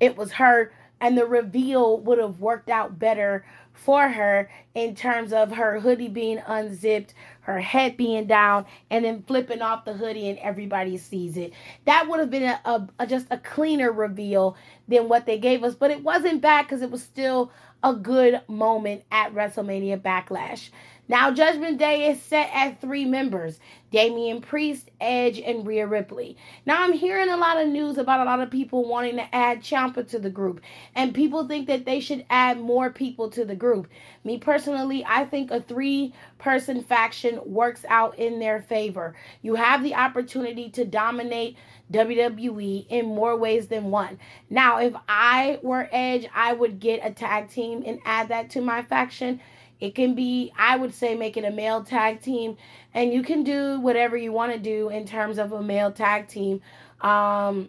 it 0.00 0.16
was 0.16 0.32
her 0.32 0.72
and 1.00 1.16
the 1.16 1.26
reveal 1.26 1.98
would 2.00 2.18
have 2.18 2.40
worked 2.40 2.68
out 2.68 2.98
better 2.98 3.44
for 3.74 4.08
her 4.08 4.48
in 4.74 4.94
terms 4.94 5.32
of 5.32 5.52
her 5.52 5.80
hoodie 5.80 6.08
being 6.08 6.40
unzipped, 6.46 7.12
her 7.44 7.60
head 7.60 7.96
being 7.96 8.26
down, 8.26 8.66
and 8.90 9.04
then 9.04 9.22
flipping 9.22 9.62
off 9.62 9.84
the 9.84 9.94
hoodie 9.94 10.28
and 10.28 10.38
everybody 10.40 10.96
sees 10.98 11.36
it. 11.36 11.52
That 11.86 12.08
would 12.08 12.20
have 12.20 12.30
been 12.30 12.44
a, 12.44 12.60
a, 12.64 12.88
a 13.00 13.06
just 13.06 13.26
a 13.30 13.38
cleaner 13.38 13.92
reveal 13.92 14.56
than 14.88 15.08
what 15.08 15.26
they 15.26 15.38
gave 15.38 15.64
us, 15.64 15.74
but 15.74 15.90
it 15.90 16.02
wasn't 16.02 16.42
bad 16.42 16.62
because 16.62 16.82
it 16.82 16.90
was 16.90 17.02
still 17.02 17.52
a 17.82 17.94
good 17.94 18.40
moment 18.48 19.04
at 19.12 19.34
WrestleMania 19.34 20.00
Backlash. 20.00 20.70
Now, 21.06 21.30
Judgment 21.30 21.78
Day 21.78 22.08
is 22.08 22.22
set 22.22 22.50
at 22.54 22.80
three 22.80 23.04
members 23.04 23.58
Damian 23.90 24.40
Priest, 24.40 24.90
Edge, 25.00 25.38
and 25.38 25.66
Rhea 25.66 25.86
Ripley. 25.86 26.36
Now, 26.66 26.82
I'm 26.82 26.94
hearing 26.94 27.28
a 27.28 27.36
lot 27.36 27.60
of 27.60 27.68
news 27.68 27.98
about 27.98 28.20
a 28.20 28.24
lot 28.24 28.40
of 28.40 28.50
people 28.50 28.88
wanting 28.88 29.16
to 29.16 29.34
add 29.34 29.60
Ciampa 29.60 30.08
to 30.08 30.18
the 30.18 30.30
group, 30.30 30.60
and 30.94 31.14
people 31.14 31.46
think 31.46 31.68
that 31.68 31.84
they 31.84 32.00
should 32.00 32.24
add 32.30 32.58
more 32.58 32.90
people 32.90 33.30
to 33.30 33.44
the 33.44 33.54
group. 33.54 33.86
Me 34.24 34.38
personally, 34.38 35.04
I 35.06 35.26
think 35.26 35.50
a 35.50 35.60
three 35.60 36.14
person 36.38 36.82
faction 36.82 37.38
works 37.44 37.84
out 37.88 38.18
in 38.18 38.40
their 38.40 38.62
favor. 38.62 39.14
You 39.42 39.54
have 39.56 39.82
the 39.82 39.94
opportunity 39.94 40.70
to 40.70 40.84
dominate 40.84 41.56
WWE 41.92 42.86
in 42.88 43.06
more 43.06 43.36
ways 43.36 43.68
than 43.68 43.90
one. 43.90 44.18
Now, 44.48 44.78
if 44.78 44.94
I 45.06 45.60
were 45.62 45.88
Edge, 45.92 46.26
I 46.34 46.54
would 46.54 46.80
get 46.80 47.04
a 47.04 47.12
tag 47.12 47.50
team 47.50 47.82
and 47.86 48.00
add 48.04 48.28
that 48.28 48.50
to 48.50 48.60
my 48.60 48.82
faction 48.82 49.40
it 49.80 49.94
can 49.94 50.14
be, 50.14 50.52
I 50.56 50.76
would 50.76 50.94
say, 50.94 51.14
make 51.14 51.36
it 51.36 51.44
a 51.44 51.50
male 51.50 51.82
tag 51.82 52.20
team, 52.20 52.56
and 52.92 53.12
you 53.12 53.22
can 53.22 53.42
do 53.42 53.80
whatever 53.80 54.16
you 54.16 54.32
want 54.32 54.52
to 54.52 54.58
do 54.58 54.88
in 54.88 55.06
terms 55.06 55.38
of 55.38 55.52
a 55.52 55.62
male 55.62 55.92
tag 55.92 56.28
team. 56.28 56.60
Um, 57.00 57.68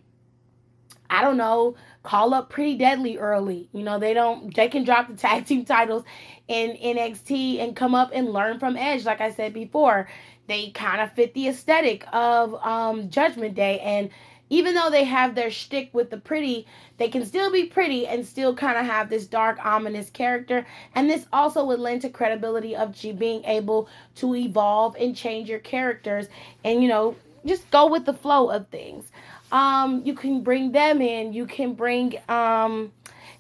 I 1.09 1.21
don't 1.21 1.37
know, 1.37 1.75
call 2.03 2.33
up 2.33 2.49
Pretty 2.49 2.77
Deadly 2.77 3.17
early. 3.17 3.69
You 3.73 3.83
know, 3.83 3.99
they 3.99 4.13
don't, 4.13 4.55
they 4.55 4.67
can 4.67 4.83
drop 4.83 5.07
the 5.07 5.13
tag 5.17 5.45
team 5.45 5.65
titles 5.65 6.03
in 6.47 6.71
NXT 6.71 7.59
and 7.59 7.75
come 7.75 7.95
up 7.95 8.11
and 8.13 8.31
learn 8.31 8.59
from 8.59 8.77
Edge, 8.77 9.05
like 9.05 9.21
I 9.21 9.31
said 9.31 9.53
before. 9.53 10.07
They 10.47 10.69
kind 10.69 11.01
of 11.01 11.11
fit 11.13 11.33
the 11.33 11.47
aesthetic 11.47 12.05
of 12.13 12.53
um, 12.63 13.09
Judgment 13.09 13.55
Day, 13.55 13.79
and 13.79 14.09
even 14.49 14.75
though 14.75 14.89
they 14.89 15.03
have 15.03 15.35
their 15.35 15.49
shtick 15.49 15.89
with 15.93 16.09
the 16.09 16.17
pretty, 16.17 16.67
they 16.97 17.09
can 17.09 17.25
still 17.25 17.51
be 17.51 17.65
pretty 17.65 18.07
and 18.07 18.25
still 18.25 18.55
kind 18.55 18.77
of 18.77 18.85
have 18.85 19.09
this 19.09 19.25
dark, 19.25 19.63
ominous 19.65 20.09
character. 20.09 20.65
And 20.93 21.09
this 21.09 21.25
also 21.33 21.65
would 21.65 21.79
lend 21.79 22.01
to 22.03 22.09
credibility 22.09 22.75
of 22.75 22.99
being 23.17 23.43
able 23.45 23.89
to 24.15 24.35
evolve 24.35 24.95
and 24.99 25.15
change 25.15 25.49
your 25.49 25.59
characters 25.59 26.27
and, 26.63 26.81
you 26.81 26.89
know, 26.89 27.15
just 27.45 27.69
go 27.71 27.87
with 27.87 28.05
the 28.05 28.13
flow 28.13 28.49
of 28.49 28.67
things. 28.69 29.11
Um, 29.51 30.01
you 30.03 30.13
can 30.13 30.41
bring 30.41 30.71
them 30.71 31.01
in. 31.01 31.33
You 31.33 31.45
can 31.45 31.73
bring, 31.73 32.15
um, 32.27 32.91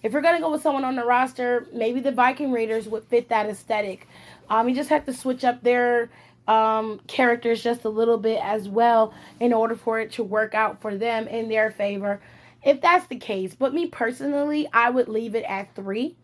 if 0.03 0.13
you're 0.13 0.21
going 0.21 0.35
to 0.35 0.41
go 0.41 0.51
with 0.51 0.61
someone 0.61 0.85
on 0.85 0.95
the 0.95 1.05
roster, 1.05 1.67
maybe 1.73 1.99
the 1.99 2.11
Viking 2.11 2.51
Raiders 2.51 2.87
would 2.87 3.03
fit 3.05 3.29
that 3.29 3.47
aesthetic. 3.47 4.07
Um, 4.49 4.69
you 4.69 4.75
just 4.75 4.89
have 4.89 5.05
to 5.05 5.13
switch 5.13 5.43
up 5.43 5.63
their 5.63 6.09
um, 6.47 6.99
characters 7.07 7.63
just 7.63 7.85
a 7.85 7.89
little 7.89 8.17
bit 8.17 8.39
as 8.41 8.69
well 8.69 9.13
in 9.39 9.53
order 9.53 9.75
for 9.75 9.99
it 9.99 10.11
to 10.13 10.23
work 10.23 10.53
out 10.53 10.81
for 10.81 10.95
them 10.95 11.27
in 11.27 11.49
their 11.49 11.71
favor. 11.71 12.21
If 12.63 12.81
that's 12.81 13.07
the 13.07 13.17
case, 13.17 13.55
but 13.55 13.73
me 13.73 13.87
personally, 13.87 14.67
I 14.73 14.89
would 14.89 15.07
leave 15.07 15.35
it 15.35 15.45
at 15.45 15.73
three. 15.75 16.15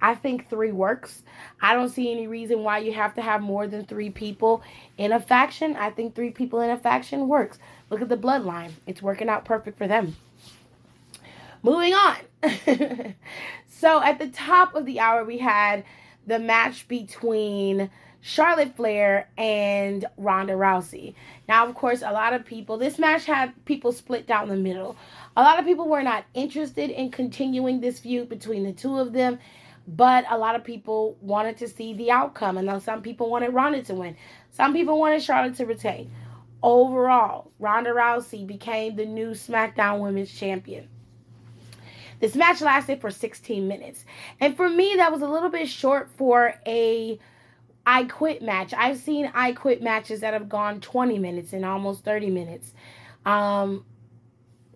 I 0.00 0.16
think 0.16 0.50
three 0.50 0.72
works. 0.72 1.22
I 1.60 1.74
don't 1.74 1.88
see 1.88 2.10
any 2.10 2.26
reason 2.26 2.64
why 2.64 2.78
you 2.78 2.92
have 2.92 3.14
to 3.14 3.22
have 3.22 3.40
more 3.40 3.68
than 3.68 3.84
three 3.84 4.10
people 4.10 4.62
in 4.98 5.12
a 5.12 5.20
faction. 5.20 5.76
I 5.76 5.90
think 5.90 6.14
three 6.14 6.30
people 6.30 6.60
in 6.60 6.70
a 6.70 6.76
faction 6.76 7.28
works. 7.28 7.58
Look 7.88 8.02
at 8.02 8.08
the 8.08 8.16
bloodline, 8.16 8.72
it's 8.86 9.00
working 9.00 9.28
out 9.28 9.44
perfect 9.44 9.78
for 9.78 9.86
them. 9.86 10.16
Moving 11.62 11.94
on. 11.94 12.16
so 13.68 14.02
at 14.02 14.18
the 14.18 14.28
top 14.28 14.74
of 14.74 14.84
the 14.86 14.98
hour, 14.98 15.24
we 15.24 15.38
had 15.38 15.84
the 16.26 16.40
match 16.40 16.88
between 16.88 17.90
Charlotte 18.24 18.76
Flair 18.76 19.28
and 19.36 20.06
Ronda 20.16 20.52
Rousey. 20.52 21.14
Now, 21.48 21.66
of 21.66 21.74
course, 21.74 22.02
a 22.02 22.12
lot 22.12 22.32
of 22.32 22.44
people, 22.44 22.78
this 22.78 22.96
match 22.96 23.24
had 23.24 23.52
people 23.64 23.90
split 23.90 24.28
down 24.28 24.48
the 24.48 24.56
middle. 24.56 24.96
A 25.36 25.42
lot 25.42 25.58
of 25.58 25.64
people 25.64 25.88
were 25.88 26.04
not 26.04 26.24
interested 26.32 26.90
in 26.90 27.10
continuing 27.10 27.80
this 27.80 27.98
feud 27.98 28.28
between 28.28 28.62
the 28.62 28.72
two 28.72 28.96
of 28.96 29.12
them, 29.12 29.40
but 29.88 30.24
a 30.30 30.38
lot 30.38 30.54
of 30.54 30.62
people 30.62 31.16
wanted 31.20 31.56
to 31.58 31.68
see 31.68 31.94
the 31.94 32.12
outcome. 32.12 32.56
And 32.58 32.68
though 32.68 32.78
some 32.78 33.02
people 33.02 33.28
wanted 33.28 33.52
Ronda 33.52 33.82
to 33.82 33.94
win, 33.94 34.16
some 34.52 34.72
people 34.72 35.00
wanted 35.00 35.20
Charlotte 35.20 35.56
to 35.56 35.66
retain. 35.66 36.08
Overall, 36.62 37.50
Ronda 37.58 37.90
Rousey 37.90 38.46
became 38.46 38.94
the 38.94 39.04
new 39.04 39.30
SmackDown 39.30 39.98
Women's 39.98 40.32
Champion. 40.32 40.88
This 42.20 42.36
match 42.36 42.60
lasted 42.60 43.00
for 43.00 43.10
16 43.10 43.66
minutes. 43.66 44.04
And 44.38 44.56
for 44.56 44.70
me, 44.70 44.94
that 44.98 45.10
was 45.10 45.22
a 45.22 45.28
little 45.28 45.48
bit 45.48 45.68
short 45.68 46.08
for 46.08 46.54
a 46.64 47.18
I 47.86 48.04
quit 48.04 48.42
match. 48.42 48.72
I've 48.76 48.98
seen 48.98 49.30
I 49.34 49.52
quit 49.52 49.82
matches 49.82 50.20
that 50.20 50.34
have 50.34 50.48
gone 50.48 50.80
20 50.80 51.18
minutes 51.18 51.52
and 51.52 51.64
almost 51.64 52.04
30 52.04 52.30
minutes. 52.30 52.72
Um, 53.26 53.84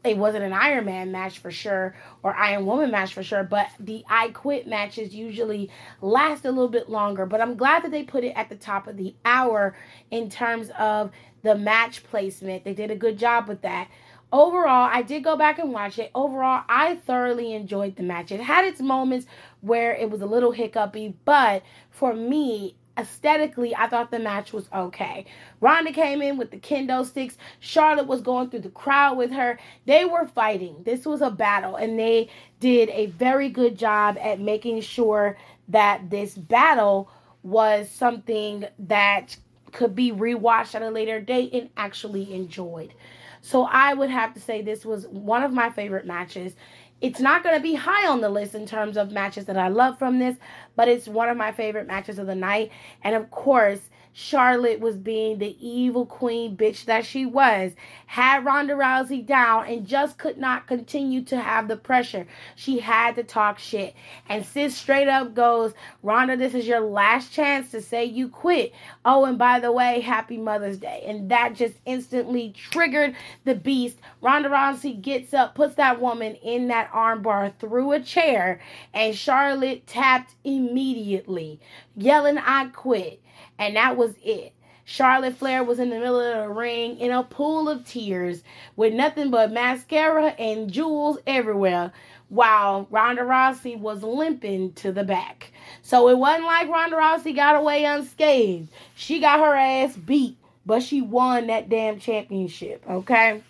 it 0.07 0.17
wasn't 0.17 0.45
an 0.45 0.53
Iron 0.53 0.85
Man 0.85 1.11
match 1.11 1.39
for 1.39 1.51
sure 1.51 1.95
or 2.23 2.35
Iron 2.35 2.65
Woman 2.65 2.91
match 2.91 3.13
for 3.13 3.23
sure, 3.23 3.43
but 3.43 3.69
the 3.79 4.05
I 4.09 4.29
quit 4.29 4.67
matches 4.67 5.15
usually 5.15 5.71
last 6.01 6.45
a 6.45 6.51
little 6.51 6.69
bit 6.69 6.89
longer. 6.89 7.27
But 7.27 7.41
I'm 7.41 7.57
glad 7.57 7.83
that 7.83 7.91
they 7.91 8.05
put 8.05 8.25
it 8.25 8.33
at 8.37 8.49
the 8.49 8.57
top 8.57 8.87
of 8.87 8.97
the 8.97 9.15
hour 9.25 9.77
in 10.11 10.31
terms 10.31 10.71
of 10.79 11.11
the 11.43 11.57
match 11.57 12.05
placement. 12.05 12.65
They 12.65 12.75
did 12.75 12.91
a 12.91 12.97
good 12.97 13.19
job 13.19 13.49
with 13.49 13.63
that. 13.63 13.89
Overall, 14.33 14.91
I 14.93 15.03
did 15.03 15.23
go 15.23 15.37
back 15.37 15.59
and 15.59 15.73
watch 15.73 15.99
it. 15.99 16.11
Overall, 16.15 16.65
I 16.69 16.97
thoroughly 16.97 17.55
enjoyed 17.55 17.97
the 17.97 18.03
match. 18.03 18.33
It 18.33 18.41
had 18.41 18.65
its 18.65 18.81
moments 18.81 19.27
where 19.61 19.95
it 19.95 20.11
was 20.11 20.21
a 20.21 20.27
little 20.27 20.51
hiccupy, 20.51 21.15
but 21.25 21.63
for 21.91 22.13
me, 22.13 22.77
aesthetically, 22.97 23.75
I 23.75 23.89
thought 23.89 24.11
the 24.11 24.19
match 24.19 24.53
was 24.53 24.69
okay. 24.73 25.27
Ronda 25.61 25.93
came 25.93 26.23
in 26.23 26.37
with 26.37 26.51
the 26.51 26.59
kendo 26.59 27.05
sticks. 27.05 27.37
Charlotte 27.61 28.07
was 28.07 28.21
going 28.21 28.51
through 28.51 28.61
the 28.61 28.71
crowd 28.71 29.17
with 29.17 29.31
her. 29.33 29.59
They 29.85 30.05
were 30.05 30.27
fighting. 30.27 30.83
This 30.85 31.05
was 31.05 31.21
a 31.21 31.31
battle, 31.31 31.77
and 31.77 31.99
they 31.99 32.29
did 32.61 32.89
a 32.91 33.07
very 33.07 33.49
good 33.49 33.79
job 33.79 34.17
at 34.21 34.41
making 34.41 34.81
sure 34.81 35.37
that 35.69 36.11
this 36.11 36.37
battle 36.37 37.11
was 37.43 37.91
something 37.91 38.67
that 38.79 39.37
could 39.73 39.95
be 39.95 40.11
rewatched 40.11 40.75
at 40.75 40.83
a 40.83 40.91
later 40.91 41.21
date 41.21 41.53
and 41.53 41.71
actually 41.77 42.33
enjoyed. 42.33 42.95
So 43.43 43.65
I 43.65 43.95
would 43.95 44.11
have 44.11 44.35
to 44.35 44.41
say 44.41 44.63
this 44.63 44.85
was 44.85 45.07
one 45.07 45.45
of 45.45 45.53
my 45.53 45.71
favorite 45.71 46.07
matches. 46.07 46.55
It's 47.01 47.21
not 47.21 47.43
going 47.43 47.55
to 47.55 47.63
be 47.63 47.75
high 47.75 48.09
on 48.09 48.21
the 48.21 48.29
list 48.31 48.55
in 48.55 48.67
terms 48.67 48.97
of 48.97 49.11
matches 49.11 49.45
that 49.47 49.59
I 49.59 49.69
love 49.69 49.99
from 49.99 50.19
this, 50.19 50.37
but 50.77 50.89
it's 50.89 51.07
one 51.07 51.29
of 51.29 51.37
my 51.37 51.53
favorite 51.53 51.87
matches 51.87 52.19
of 52.19 52.27
the 52.27 52.35
night. 52.35 52.71
And 53.03 53.15
of 53.15 53.31
course, 53.31 53.91
Charlotte 54.19 54.81
was 54.81 54.97
being 54.97 55.37
the 55.37 55.59
evil 55.61 56.07
queen 56.07 56.57
bitch 56.57 56.87
that 56.87 57.05
she 57.05 57.27
was, 57.27 57.73
had 58.07 58.47
Ronda 58.47 58.73
Rousey 58.73 59.25
down 59.25 59.67
and 59.67 59.87
just 59.87 60.17
could 60.17 60.39
not 60.39 60.67
continue 60.67 61.21
to 61.25 61.39
have 61.39 61.69
the 61.69 61.77
pressure. 61.77 62.27
She 62.55 62.79
had 62.79 63.17
to 63.17 63.23
talk 63.23 63.59
shit. 63.59 63.95
And 64.27 64.47
sis 64.47 64.75
straight 64.75 65.07
up 65.07 65.35
goes, 65.35 65.75
Ronda, 66.03 66.35
this 66.39 66.55
is 66.55 66.67
your 66.67 66.81
last 66.81 67.31
chance 67.31 67.71
to 67.73 67.83
say 67.83 68.07
you 68.07 68.31
quit. 68.31 68.73
Oh, 69.05 69.27
and 69.27 69.37
by 69.37 69.61
the 69.61 69.71
way, 69.71 70.01
happy 70.01 70.39
Mother's 70.39 70.79
Day. 70.79 71.05
And 71.07 71.31
that 71.31 71.53
just 71.53 71.75
instantly 71.85 72.55
triggered 72.57 73.15
the 73.45 73.55
beast. 73.55 73.99
Ronda 74.23 74.49
Rousey 74.49 74.99
gets 74.99 75.35
up, 75.35 75.55
puts 75.55 75.75
that 75.75 76.01
woman 76.01 76.37
in 76.37 76.69
that 76.69 76.91
armbar 76.91 77.53
through 77.59 77.93
a 77.93 78.01
chair, 78.01 78.61
and 78.95 79.15
Charlotte 79.15 79.87
tapped 79.87 80.37
immediately, 80.43 81.61
yelling, 81.95 82.39
I 82.39 82.69
quit. 82.69 83.21
And 83.59 83.77
that 83.77 83.97
was 83.97 84.15
it. 84.23 84.53
Charlotte 84.85 85.37
Flair 85.37 85.65
was 85.65 85.81
in 85.81 85.91
the 85.91 85.99
middle 85.99 86.21
of 86.21 86.45
the 86.45 86.49
ring 86.49 86.99
in 87.01 87.11
a 87.11 87.25
pool 87.25 87.69
of 87.69 87.85
tears 87.85 88.45
with 88.77 88.95
nothing 88.95 89.33
but 89.33 89.51
mascara 89.51 90.29
and 90.39 90.71
jewels 90.71 91.19
everywhere 91.27 91.93
while 92.29 92.87
Ronda 92.91 93.23
Rousey 93.23 93.77
was 93.77 94.05
limping 94.05 94.75
to 94.75 94.93
the 94.93 95.03
back. 95.03 95.53
So 95.83 96.09
it 96.09 96.19
wasn't 96.19 96.47
like 96.47 96.69
Ronda 96.69 96.97
Rousey 96.97 97.35
got 97.35 97.57
away 97.57 97.85
unscathed. 97.85 98.69
She 98.95 99.19
got 99.19 99.41
her 99.41 99.55
ass 99.57 99.97
beat, 99.97 100.37
but 100.65 100.85
she 100.85 101.03
won 101.03 101.49
that 101.49 101.69
damn 101.69 101.99
championship, 101.99 102.85
okay? 102.89 103.43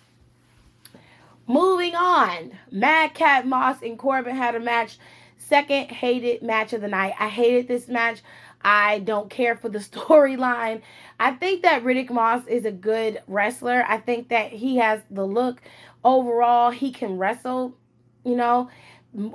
Moving 1.45 1.95
on, 1.95 2.51
Madcap 2.71 3.45
Moss 3.45 3.81
and 3.83 3.97
Corbin 3.97 4.35
had 4.35 4.55
a 4.55 4.59
match. 4.59 4.97
Second 5.37 5.91
hated 5.91 6.41
match 6.41 6.73
of 6.73 6.81
the 6.81 6.89
night. 6.89 7.13
I 7.19 7.29
hated 7.29 7.67
this 7.67 7.87
match. 7.87 8.21
I 8.61 8.99
don't 8.99 9.29
care 9.29 9.55
for 9.55 9.69
the 9.69 9.79
storyline. 9.91 10.81
I 11.19 11.31
think 11.31 11.63
that 11.63 11.83
Riddick 11.83 12.09
Moss 12.09 12.45
is 12.47 12.65
a 12.65 12.71
good 12.71 13.21
wrestler. 13.27 13.83
I 13.87 13.97
think 13.97 14.29
that 14.29 14.51
he 14.51 14.77
has 14.77 15.01
the 15.09 15.25
look 15.25 15.61
overall. 16.03 16.71
He 16.71 16.91
can 16.91 17.17
wrestle, 17.17 17.75
you 18.23 18.35
know. 18.35 18.69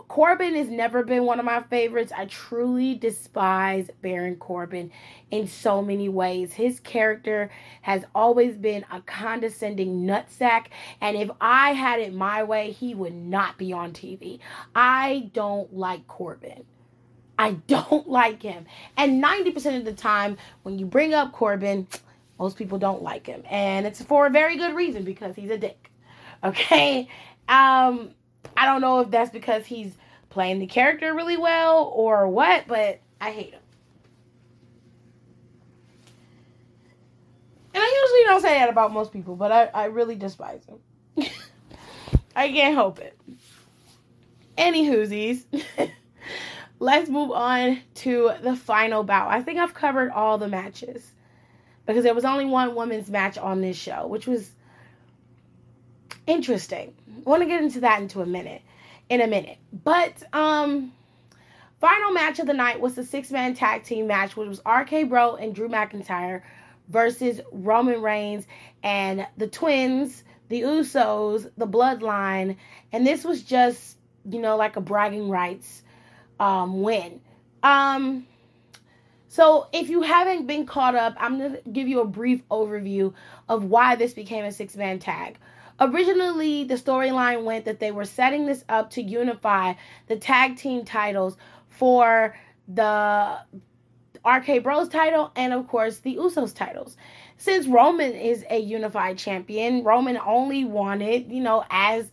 Corbin 0.07 0.55
has 0.55 0.69
never 0.69 1.02
been 1.02 1.25
one 1.25 1.41
of 1.41 1.45
my 1.45 1.62
favorites. 1.62 2.12
I 2.14 2.26
truly 2.26 2.95
despise 2.95 3.91
Baron 4.00 4.37
Corbin 4.37 4.93
in 5.31 5.49
so 5.49 5.83
many 5.83 6.09
ways. 6.09 6.52
His 6.52 6.79
character 6.79 7.50
has 7.81 8.05
always 8.14 8.57
been 8.57 8.85
a 8.93 9.00
condescending 9.00 10.07
nutsack, 10.07 10.67
and 11.00 11.17
if 11.17 11.31
I 11.41 11.73
had 11.73 11.99
it 11.99 12.14
my 12.14 12.45
way, 12.45 12.71
he 12.71 12.95
would 12.95 13.14
not 13.14 13.59
be 13.59 13.73
on 13.73 13.93
TV. 13.93 14.38
I 14.75 15.31
don't 15.33 15.75
like 15.75 16.07
Corbin. 16.07 16.64
I 17.43 17.55
don't 17.67 18.09
like 18.23 18.41
him. 18.41 18.67
And 18.97 19.23
90% 19.23 19.79
of 19.79 19.85
the 19.85 19.93
time, 19.93 20.37
when 20.63 20.79
you 20.79 20.87
bring 20.87 21.13
up 21.13 21.33
Corbin, 21.33 21.89
most 22.39 22.57
people 22.57 22.79
don't 22.79 23.03
like 23.03 23.27
him. 23.27 23.43
And 23.51 23.85
it's 23.85 24.01
for 24.01 24.27
a 24.27 24.31
very 24.31 24.57
good 24.57 24.75
reason 24.75 25.03
because 25.03 25.35
he's 25.35 25.51
a 25.51 25.59
dick. 25.59 25.91
Okay? 26.45 27.03
Um, 27.49 28.11
I 28.57 28.67
don't 28.67 28.81
know 28.81 28.99
if 28.99 29.13
that's 29.13 29.31
because 29.31 29.65
he's 29.65 29.93
playing 30.29 30.59
the 30.59 30.67
character 30.67 31.15
really 31.15 31.37
well 31.37 31.85
or 31.95 32.27
what, 32.27 32.65
but 32.67 32.99
I 33.21 33.31
hate 33.31 33.53
him. 33.53 33.61
And 37.73 37.81
I 37.81 38.03
usually 38.03 38.25
don't 38.25 38.43
say 38.43 38.59
that 38.59 38.71
about 38.71 38.93
most 38.93 39.13
people, 39.13 39.37
but 39.37 39.53
I, 39.53 39.67
I 39.67 39.85
really 39.85 40.17
despise 40.17 40.63
him. 40.65 41.31
I 42.35 42.49
can't 42.49 42.75
help 42.75 42.99
it. 42.99 43.17
Any 44.57 44.91
whoosies. 44.91 45.45
Let's 46.83 47.09
move 47.09 47.31
on 47.31 47.79
to 47.95 48.33
the 48.43 48.57
final 48.57 49.05
bout. 49.05 49.29
I 49.29 49.41
think 49.41 49.61
I've 49.61 49.73
covered 49.73 50.11
all 50.11 50.37
the 50.37 50.49
matches 50.49 51.12
because 51.87 52.03
there 52.03 52.12
was 52.12 52.25
only 52.25 52.45
one 52.45 52.75
women's 52.75 53.09
match 53.09 53.39
on 53.39 53.61
this 53.61 53.77
show, 53.77 54.09
which 54.09 54.27
was 54.27 54.51
interesting. 56.27 56.93
I 57.09 57.21
want 57.21 57.45
to 57.45 57.47
get 57.47 57.62
into 57.62 57.79
that 57.83 58.03
into 58.03 58.21
a 58.21 58.27
minute, 58.27 58.62
in 59.09 59.21
a 59.21 59.29
minute. 59.29 59.59
But 59.73 60.25
um, 60.33 60.93
final 61.81 62.11
match 62.11 62.41
of 62.41 62.49
the 62.49 62.53
night 62.53 62.81
was 62.81 62.97
the 62.97 63.05
six 63.05 63.31
man 63.31 63.55
tag 63.55 63.85
team 63.85 64.09
match, 64.09 64.37
which 64.37 64.49
was 64.49 64.61
RK 64.67 65.09
Bro 65.09 65.37
and 65.37 65.55
Drew 65.55 65.69
McIntyre 65.69 66.43
versus 66.89 67.41
Roman 67.53 68.03
Reigns 68.03 68.45
and 68.83 69.25
the 69.37 69.47
twins, 69.47 70.25
the 70.49 70.62
Usos, 70.62 71.49
the 71.57 71.69
Bloodline, 71.69 72.57
and 72.91 73.07
this 73.07 73.23
was 73.23 73.41
just 73.45 73.99
you 74.29 74.41
know 74.41 74.57
like 74.57 74.75
a 74.75 74.81
bragging 74.81 75.29
rights 75.29 75.83
um, 76.41 76.83
win. 76.83 77.21
Um, 77.62 78.27
so 79.29 79.69
if 79.73 79.89
you 79.89 80.03
haven't 80.03 80.47
been 80.47 80.67
caught 80.67 80.95
up, 80.95 81.15
I'm 81.19 81.39
gonna 81.39 81.59
give 81.73 81.89
you 81.89 82.01
a 82.01 82.07
brief 82.07 82.47
overview 82.49 83.15
of 83.49 83.65
why 83.65 83.97
this 83.97 84.12
became 84.12 84.45
a 84.45 84.53
six 84.53 84.77
man 84.77 84.99
tag. 84.99 85.39
Originally, 85.81 86.65
the 86.65 86.75
storyline 86.75 87.45
went 87.45 87.65
that 87.65 87.81
they 87.81 87.91
were 87.91 88.05
setting 88.05 88.47
this 88.47 88.65
up 88.69 88.91
to 88.91 89.03
unify 89.03 89.75
the 90.07 90.17
tag 90.17 90.57
team 90.57 90.85
titles 90.85 91.37
for 91.69 92.37
the 92.69 93.39
RK 94.25 94.62
Bros 94.62 94.89
title 94.89 95.33
and, 95.35 95.53
of 95.53 95.67
course, 95.67 95.99
the 95.99 96.17
Usos 96.17 96.55
titles. 96.55 96.97
Since 97.39 97.67
Roman 97.67 98.12
is 98.12 98.45
a 98.51 98.59
unified 98.59 99.19
champion, 99.19 99.83
Roman 99.83 100.19
only 100.19 100.65
wanted, 100.65 101.33
you 101.33 101.41
know, 101.41 101.65
as 101.71 102.11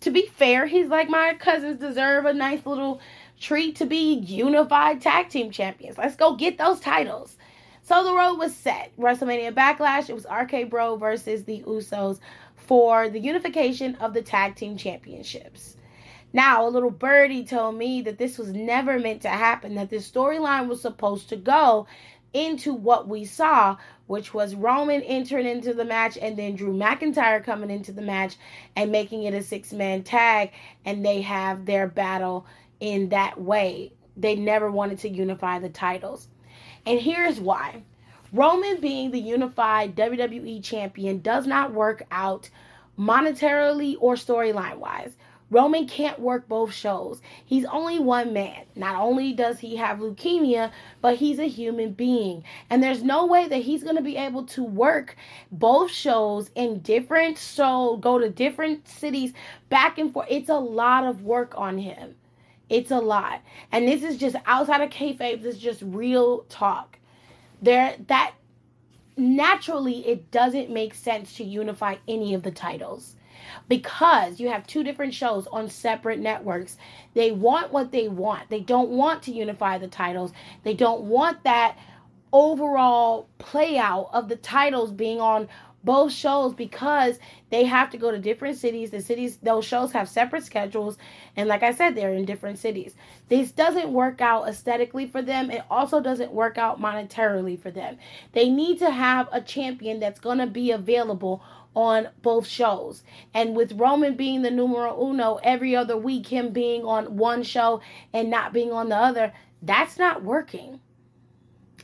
to 0.00 0.10
be 0.10 0.26
fair, 0.26 0.66
he's 0.66 0.88
like, 0.88 1.08
my 1.08 1.34
cousins 1.38 1.80
deserve 1.80 2.26
a 2.26 2.34
nice 2.34 2.64
little 2.66 3.00
treat 3.42 3.76
to 3.76 3.86
be 3.86 4.14
unified 4.14 5.02
tag 5.02 5.28
team 5.28 5.50
champions. 5.50 5.98
Let's 5.98 6.16
go 6.16 6.36
get 6.36 6.56
those 6.56 6.80
titles. 6.80 7.36
So 7.82 8.04
the 8.04 8.14
road 8.14 8.36
was 8.36 8.54
set. 8.54 8.92
WrestleMania 8.96 9.52
Backlash, 9.52 10.08
it 10.08 10.14
was 10.14 10.26
RK 10.30 10.70
Bro 10.70 10.96
versus 10.96 11.44
the 11.44 11.62
Usos 11.66 12.20
for 12.54 13.08
the 13.08 13.18
unification 13.18 13.96
of 13.96 14.14
the 14.14 14.22
tag 14.22 14.54
team 14.54 14.76
championships. 14.76 15.76
Now, 16.32 16.66
a 16.66 16.70
little 16.70 16.90
birdie 16.90 17.44
told 17.44 17.76
me 17.76 18.00
that 18.02 18.16
this 18.16 18.38
was 18.38 18.52
never 18.52 18.98
meant 18.98 19.22
to 19.22 19.28
happen, 19.28 19.74
that 19.74 19.90
this 19.90 20.10
storyline 20.10 20.68
was 20.68 20.80
supposed 20.80 21.28
to 21.30 21.36
go 21.36 21.86
into 22.32 22.72
what 22.72 23.08
we 23.08 23.24
saw, 23.24 23.76
which 24.06 24.32
was 24.32 24.54
Roman 24.54 25.02
entering 25.02 25.46
into 25.46 25.74
the 25.74 25.84
match 25.84 26.16
and 26.16 26.38
then 26.38 26.56
Drew 26.56 26.72
McIntyre 26.72 27.44
coming 27.44 27.70
into 27.70 27.92
the 27.92 28.00
match 28.00 28.36
and 28.76 28.90
making 28.90 29.24
it 29.24 29.34
a 29.34 29.42
six 29.42 29.72
man 29.72 30.02
tag, 30.04 30.52
and 30.84 31.04
they 31.04 31.20
have 31.20 31.66
their 31.66 31.86
battle 31.86 32.46
in 32.82 33.10
that 33.10 33.40
way. 33.40 33.92
They 34.16 34.34
never 34.34 34.70
wanted 34.70 34.98
to 34.98 35.08
unify 35.08 35.60
the 35.60 35.68
titles. 35.68 36.26
And 36.84 37.00
here's 37.00 37.38
why 37.38 37.84
Roman 38.32 38.80
being 38.80 39.12
the 39.12 39.20
unified 39.20 39.94
WWE 39.94 40.62
champion 40.64 41.20
does 41.20 41.46
not 41.46 41.72
work 41.72 42.02
out 42.10 42.50
monetarily 42.98 43.94
or 44.00 44.16
storyline 44.16 44.78
wise. 44.78 45.14
Roman 45.48 45.86
can't 45.86 46.18
work 46.18 46.48
both 46.48 46.72
shows. 46.72 47.20
He's 47.44 47.66
only 47.66 47.98
one 47.98 48.32
man. 48.32 48.64
Not 48.74 48.96
only 48.96 49.32
does 49.32 49.60
he 49.60 49.76
have 49.76 49.98
leukemia, 49.98 50.72
but 51.02 51.16
he's 51.16 51.38
a 51.38 51.46
human 51.46 51.92
being. 51.92 52.42
And 52.68 52.82
there's 52.82 53.02
no 53.02 53.26
way 53.26 53.46
that 53.46 53.62
he's 53.62 53.84
going 53.84 53.96
to 53.96 54.02
be 54.02 54.16
able 54.16 54.44
to 54.46 54.64
work 54.64 55.14
both 55.52 55.90
shows 55.90 56.50
in 56.54 56.80
different 56.80 57.38
so 57.38 57.98
go 57.98 58.18
to 58.18 58.30
different 58.30 58.88
cities 58.88 59.34
back 59.68 59.98
and 59.98 60.12
forth. 60.12 60.26
It's 60.30 60.48
a 60.48 60.54
lot 60.54 61.04
of 61.04 61.22
work 61.22 61.54
on 61.56 61.78
him. 61.78 62.16
It's 62.72 62.90
a 62.90 62.98
lot. 62.98 63.42
And 63.70 63.86
this 63.86 64.02
is 64.02 64.16
just 64.16 64.34
outside 64.46 64.80
of 64.80 64.90
kayfabe, 64.90 65.42
this 65.42 65.56
is 65.56 65.60
just 65.60 65.82
real 65.82 66.40
talk 66.48 66.98
there 67.62 67.94
that 68.08 68.34
naturally 69.16 70.06
it 70.06 70.30
doesn't 70.30 70.68
make 70.68 70.94
sense 70.94 71.34
to 71.34 71.44
unify 71.44 71.96
any 72.08 72.34
of 72.34 72.42
the 72.42 72.50
titles 72.50 73.14
because 73.68 74.40
you 74.40 74.48
have 74.48 74.66
two 74.66 74.82
different 74.82 75.14
shows 75.14 75.46
on 75.48 75.68
separate 75.68 76.18
networks. 76.18 76.76
They 77.14 77.30
want 77.30 77.72
what 77.72 77.92
they 77.92 78.08
want. 78.08 78.50
They 78.50 78.60
don't 78.60 78.90
want 78.90 79.22
to 79.24 79.32
unify 79.32 79.78
the 79.78 79.88
titles. 79.88 80.32
They 80.64 80.74
don't 80.74 81.02
want 81.02 81.44
that 81.44 81.78
overall 82.32 83.28
play 83.38 83.78
out 83.78 84.10
of 84.12 84.28
the 84.28 84.36
titles 84.36 84.90
being 84.90 85.20
on 85.20 85.48
both 85.84 86.12
shows 86.12 86.54
because 86.54 87.18
they 87.50 87.64
have 87.64 87.90
to 87.90 87.98
go 87.98 88.10
to 88.10 88.18
different 88.18 88.56
cities. 88.58 88.90
The 88.90 89.00
cities, 89.00 89.38
those 89.38 89.64
shows 89.64 89.92
have 89.92 90.08
separate 90.08 90.44
schedules. 90.44 90.96
And 91.36 91.48
like 91.48 91.62
I 91.62 91.72
said, 91.72 91.94
they're 91.94 92.12
in 92.12 92.24
different 92.24 92.58
cities. 92.58 92.94
This 93.28 93.50
doesn't 93.50 93.92
work 93.92 94.20
out 94.20 94.48
aesthetically 94.48 95.06
for 95.06 95.22
them. 95.22 95.50
It 95.50 95.64
also 95.70 96.00
doesn't 96.00 96.32
work 96.32 96.58
out 96.58 96.80
monetarily 96.80 97.60
for 97.60 97.70
them. 97.70 97.98
They 98.32 98.48
need 98.48 98.78
to 98.78 98.90
have 98.90 99.28
a 99.32 99.40
champion 99.40 100.00
that's 100.00 100.20
going 100.20 100.38
to 100.38 100.46
be 100.46 100.70
available 100.70 101.42
on 101.74 102.08
both 102.20 102.46
shows. 102.46 103.02
And 103.32 103.56
with 103.56 103.72
Roman 103.72 104.14
being 104.14 104.42
the 104.42 104.50
numero 104.50 104.98
uno 105.02 105.40
every 105.42 105.74
other 105.74 105.96
week, 105.96 106.26
him 106.26 106.52
being 106.52 106.84
on 106.84 107.16
one 107.16 107.42
show 107.42 107.80
and 108.12 108.30
not 108.30 108.52
being 108.52 108.72
on 108.72 108.88
the 108.88 108.96
other, 108.96 109.32
that's 109.62 109.98
not 109.98 110.22
working. 110.22 110.80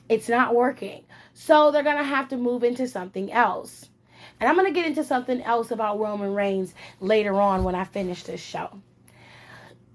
It's 0.09 0.29
not 0.29 0.55
working. 0.55 1.05
So 1.41 1.71
they're 1.71 1.85
going 1.85 1.99
to 1.99 2.03
have 2.03 2.27
to 2.31 2.37
move 2.37 2.65
into 2.65 2.89
something 2.89 3.31
else. 3.33 3.89
And 4.41 4.49
I'm 4.49 4.57
going 4.57 4.67
to 4.67 4.73
get 4.73 4.89
into 4.89 5.05
something 5.05 5.41
else 5.43 5.71
about 5.71 6.01
Roman 6.01 6.35
Reigns 6.35 6.75
later 6.99 7.41
on 7.41 7.63
when 7.63 7.77
I 7.77 7.85
finish 7.85 8.25
this 8.25 8.41
show. 8.41 8.81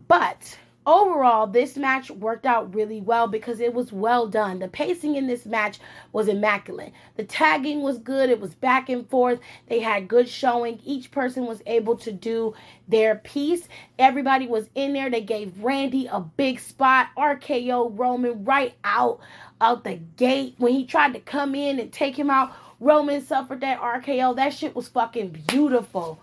But 0.07 0.57
overall, 0.85 1.45
this 1.45 1.75
match 1.75 2.09
worked 2.09 2.45
out 2.45 2.73
really 2.73 3.01
well 3.01 3.27
because 3.27 3.59
it 3.59 3.73
was 3.73 3.91
well 3.91 4.25
done. 4.25 4.59
The 4.59 4.69
pacing 4.69 5.15
in 5.15 5.27
this 5.27 5.45
match 5.45 5.79
was 6.13 6.29
immaculate. 6.29 6.93
The 7.17 7.25
tagging 7.25 7.81
was 7.81 7.97
good. 7.97 8.29
It 8.29 8.39
was 8.39 8.55
back 8.55 8.87
and 8.87 9.07
forth. 9.09 9.41
They 9.67 9.81
had 9.81 10.07
good 10.07 10.29
showing. 10.29 10.79
Each 10.85 11.11
person 11.11 11.45
was 11.45 11.61
able 11.65 11.97
to 11.97 12.13
do 12.13 12.53
their 12.87 13.15
piece. 13.15 13.67
Everybody 13.99 14.47
was 14.47 14.69
in 14.75 14.93
there. 14.93 15.09
They 15.09 15.21
gave 15.21 15.61
Randy 15.61 16.07
a 16.07 16.21
big 16.21 16.61
spot. 16.61 17.09
RKO 17.17 17.91
Roman 17.99 18.45
right 18.45 18.75
out 18.85 19.19
out 19.63 19.83
the 19.83 19.95
gate 19.95 20.55
when 20.57 20.73
he 20.73 20.85
tried 20.85 21.13
to 21.13 21.19
come 21.19 21.55
in 21.55 21.79
and 21.79 21.91
take 21.91 22.19
him 22.19 22.29
out. 22.29 22.53
Roman 22.79 23.25
suffered 23.25 23.61
that 23.61 23.79
RKO. 23.79 24.35
That 24.35 24.53
shit 24.53 24.75
was 24.75 24.89
fucking 24.89 25.43
beautiful. 25.47 26.19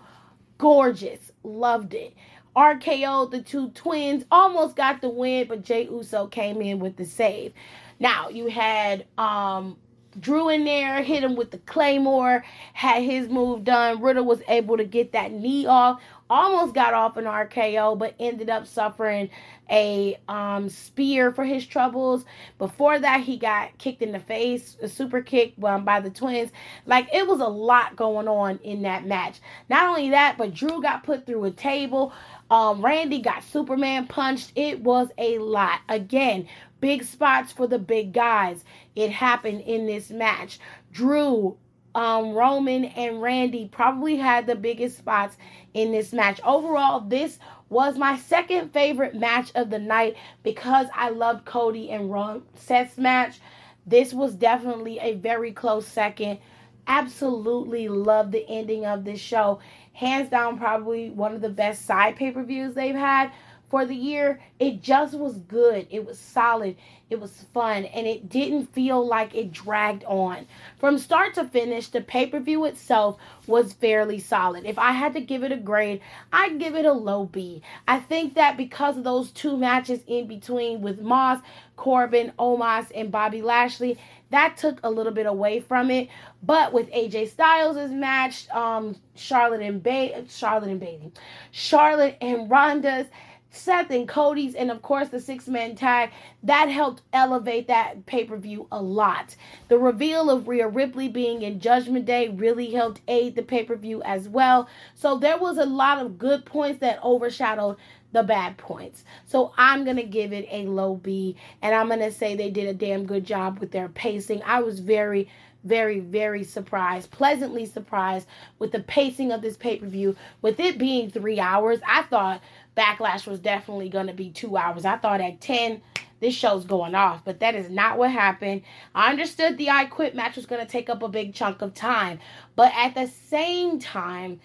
Gorgeous. 0.59 1.33
Loved 1.43 1.95
it. 1.95 2.15
RKO, 2.55 3.31
the 3.31 3.41
two 3.41 3.71
twins, 3.71 4.25
almost 4.31 4.77
got 4.77 5.01
the 5.01 5.09
win, 5.09 5.49
but 5.49 5.63
Jay 5.65 5.85
Uso 5.85 6.27
came 6.27 6.61
in 6.61 6.81
with 6.81 6.97
the 6.97 7.05
save. 7.07 7.55
Now, 7.99 8.29
you 8.29 8.49
had 8.49 9.07
um 9.17 9.77
Drew 10.19 10.49
in 10.49 10.65
there, 10.65 11.03
hit 11.03 11.23
him 11.23 11.37
with 11.37 11.53
the 11.53 11.59
Claymore, 11.59 12.45
had 12.75 13.03
his 13.05 13.29
move 13.29 13.63
done. 13.63 14.03
Riddle 14.03 14.25
was 14.25 14.43
able 14.49 14.77
to 14.77 14.85
get 14.85 15.13
that 15.13 15.33
knee 15.33 15.67
off, 15.67 16.03
almost 16.31 16.75
got 16.75 16.95
off 16.95 17.17
an 17.17 17.25
RKO, 17.25 17.99
but 17.99 18.15
ended 18.21 18.49
up 18.49 18.67
suffering 18.67 19.29
a 19.69 20.17
um, 20.29 20.69
spear 20.69 21.33
for 21.33 21.45
his 21.45 21.67
troubles. 21.67 22.25
Before 22.59 22.99
that, 22.99 23.21
he 23.21 23.37
got 23.37 23.77
kicked 23.79 24.01
in 24.01 24.13
the 24.13 24.21
face, 24.21 24.77
a 24.81 24.89
super 24.89 25.21
kick 25.21 25.55
um, 25.63 25.85
by 25.85 26.01
the 26.01 26.11
twins. 26.11 26.51
Like 26.87 27.09
it 27.13 27.27
was 27.27 27.41
a 27.41 27.49
lot 27.49 27.97
going 27.97 28.29
on 28.29 28.59
in 28.63 28.83
that 28.83 29.07
match. 29.07 29.41
Not 29.69 29.89
only 29.89 30.11
that, 30.11 30.39
but 30.39 30.55
Drew 30.55 30.81
got 30.81 31.03
put 31.03 31.27
through 31.27 31.45
a 31.45 31.51
table. 31.51 32.13
Um, 32.51 32.85
Randy 32.85 33.21
got 33.21 33.45
Superman 33.45 34.07
punched. 34.07 34.53
It 34.55 34.81
was 34.81 35.09
a 35.19 35.39
lot. 35.39 35.81
Again, 35.89 36.49
big 36.81 37.05
spots 37.05 37.53
for 37.53 37.67
the 37.67 37.79
big 37.79 38.13
guys. 38.13 38.65
It 38.97 39.11
happened 39.11 39.63
in 39.63 39.87
this 39.87 40.11
match. 40.11 40.59
Drew, 40.93 41.57
um, 41.95 42.33
Roman, 42.33 42.85
and 42.85 43.21
Randy 43.21 43.69
probably 43.71 44.17
had 44.17 44.47
the 44.47 44.55
biggest 44.55 44.99
spots 44.99 45.37
in 45.75 45.93
this 45.93 46.13
match. 46.13 46.41
Overall, 46.45 47.01
this 47.01 47.39
was 47.69 47.97
my 47.99 48.17
second 48.19 48.73
favorite 48.73 49.15
match 49.15 49.53
of 49.55 49.71
the 49.71 49.79
night 49.79 50.17
because 50.43 50.87
I 50.95 51.11
loved 51.11 51.45
Cody 51.45 51.91
and 51.91 52.43
Seth's 52.55 52.99
match. 52.99 53.41
This 53.87 54.13
was 54.13 54.35
definitely 54.35 54.99
a 55.01 55.15
very 55.15 55.53
close 55.53 55.87
second. 55.87 56.39
Absolutely 56.87 57.89
love 57.89 58.31
the 58.31 58.49
ending 58.49 58.87
of 58.87 59.05
this 59.05 59.21
show. 59.21 59.61
Hands 59.93 60.29
down, 60.29 60.59
probably 60.59 61.11
one 61.11 61.35
of 61.35 61.41
the 61.41 61.49
best 61.49 61.87
side 61.87 62.17
pay 62.17 62.31
per 62.31 62.43
views 62.43 62.75
they've 62.75 62.95
had 62.95 63.31
for 63.71 63.87
the 63.87 63.95
year. 63.95 64.41
It 64.59 64.83
just 64.83 65.15
was 65.15 65.39
good. 65.39 65.87
It 65.91 66.05
was 66.05 66.19
solid. 66.19 66.77
It 67.09 67.21
was 67.21 67.47
fun. 67.55 67.85
And 67.87 68.07
it 68.07 68.29
didn't 68.29 68.75
feel 68.75 69.07
like 69.07 69.35
it 69.35 69.53
dragged 69.53 70.05
on. 70.05 70.47
From 70.79 70.99
start 70.99 71.35
to 71.35 71.45
finish, 71.45 71.89
the 71.89 72.01
pay 72.01 72.27
per 72.27 72.41
view 72.41 72.65
itself 72.67 73.19
was 73.47 73.73
fairly 73.73 74.19
solid. 74.19 74.67
If 74.67 74.79
I 74.79 74.93
had 74.93 75.15
to 75.15 75.21
give 75.21 75.45
it 75.45 75.53
a 75.53 75.57
grade, 75.57 76.01
I'd 76.33 76.59
give 76.59 76.75
it 76.75 76.85
a 76.85 76.93
low 76.93 77.25
B. 77.25 77.63
I 77.89 78.01
think 78.01 78.35
that 78.35 78.57
because 78.57 78.99
of 78.99 79.05
those 79.05 79.31
two 79.31 79.57
matches 79.57 80.01
in 80.07 80.27
between 80.27 80.83
with 80.83 81.01
Moss, 81.01 81.41
Corbin, 81.77 82.33
Omos, 82.39 82.91
and 82.95 83.11
Bobby 83.11 83.41
Lashley, 83.41 83.99
that 84.31 84.57
took 84.57 84.79
a 84.83 84.91
little 84.91 85.13
bit 85.13 85.27
away 85.27 85.61
from 85.61 85.91
it. 85.91 86.09
But 86.43 86.73
with 86.73 86.91
AJ 86.91 87.31
Styles' 87.31 87.91
match, 87.91 88.49
um, 88.51 88.97
Charlotte 89.15 89.63
and 89.63 89.83
ba- 89.83 90.25
Charlotte 90.29 90.71
and 90.71 90.81
Bayley, 90.81 91.13
Charlotte 91.51 92.17
and 92.21 92.51
Ronda's 92.51 93.07
Seth 93.51 93.91
and 93.91 94.09
Cody's, 94.09 94.55
and 94.55 94.71
of 94.71 94.83
course 94.83 95.09
the 95.09 95.21
six 95.21 95.49
man 95.49 95.75
tag, 95.75 96.11
that 96.43 96.69
helped 96.69 97.03
elevate 97.13 97.67
that 97.69 98.07
pay 98.07 98.25
per 98.25 98.37
view 98.37 98.67
a 98.71 98.81
lot. 98.81 99.37
The 99.69 99.79
reveal 99.79 100.31
of 100.31 100.49
Rhea 100.49 100.69
Ripley 100.69 101.09
being 101.09 101.43
in 101.43 101.61
Judgment 101.61 102.05
Day 102.05 102.29
really 102.29 102.73
helped 102.73 103.01
aid 103.09 103.35
the 103.35 103.43
pay 103.43 103.65
per 103.65 103.77
view 103.77 104.03
as 104.03 104.29
well. 104.29 104.69
So 104.95 105.19
there 105.19 105.39
was 105.39 105.59
a 105.59 105.67
lot 105.67 105.99
of 105.99 106.19
good 106.19 106.45
points 106.45 106.81
that 106.81 107.03
overshadowed 107.03 107.77
the 108.13 108.23
bad 108.23 108.57
points. 108.57 109.05
So 109.27 109.53
I'm 109.57 109.85
going 109.85 109.97
to 109.97 110.03
give 110.03 110.33
it 110.33 110.49
a 110.51 110.67
low 110.67 110.97
B, 110.97 111.37
and 111.63 111.75
I'm 111.75 111.89
going 111.89 112.01
to 112.01 112.11
say 112.11 112.35
they 112.35 112.51
did 112.51 112.69
a 112.69 112.75
damn 112.75 113.07
good 113.07 113.25
job 113.25 113.59
with 113.59 113.71
their 113.71 113.89
pacing. 113.89 114.43
I 114.45 114.61
was 114.61 114.81
very 114.81 115.29
very, 115.65 116.01
very 116.01 116.45
surprised, 116.45 117.11
pleasantly 117.11 117.67
surprised 117.67 118.27
with 118.59 118.73
the 118.73 118.81
pacing 118.81 119.33
of 119.33 119.43
this 119.43 119.57
pay 119.57 119.77
per 119.77 119.87
view. 119.87 120.17
With 120.43 120.59
it 120.61 120.79
being 120.79 121.11
three 121.11 121.39
hours, 121.39 121.81
I 121.87 122.03
thought 122.03 122.41
Backlash 122.81 123.27
was 123.27 123.41
definitely 123.41 123.91
going 123.91 124.07
to 124.07 124.15
be 124.15 124.31
two 124.31 124.57
hours. 124.57 124.87
I 124.87 124.97
thought 124.97 125.21
at 125.21 125.43
10, 125.43 125.83
this 126.21 126.35
show's 126.35 126.65
going 126.65 126.95
off, 126.95 127.23
but 127.27 127.41
that 127.41 127.55
is 127.55 127.69
not 127.69 127.99
what 127.99 128.11
happened. 128.11 128.63
I 128.95 129.11
understood 129.11 129.59
the 129.59 129.69
I 129.69 129.85
Quit 129.85 130.15
match 130.15 130.37
was 130.37 130.47
going 130.47 130.65
to 130.65 130.71
take 130.71 130.89
up 130.89 131.03
a 131.03 131.09
big 131.09 131.35
chunk 131.35 131.61
of 131.61 131.75
time, 131.75 132.21
but 132.57 132.73
at 132.75 132.95
the 132.95 133.07
same 133.07 133.81
time, 133.81 134.41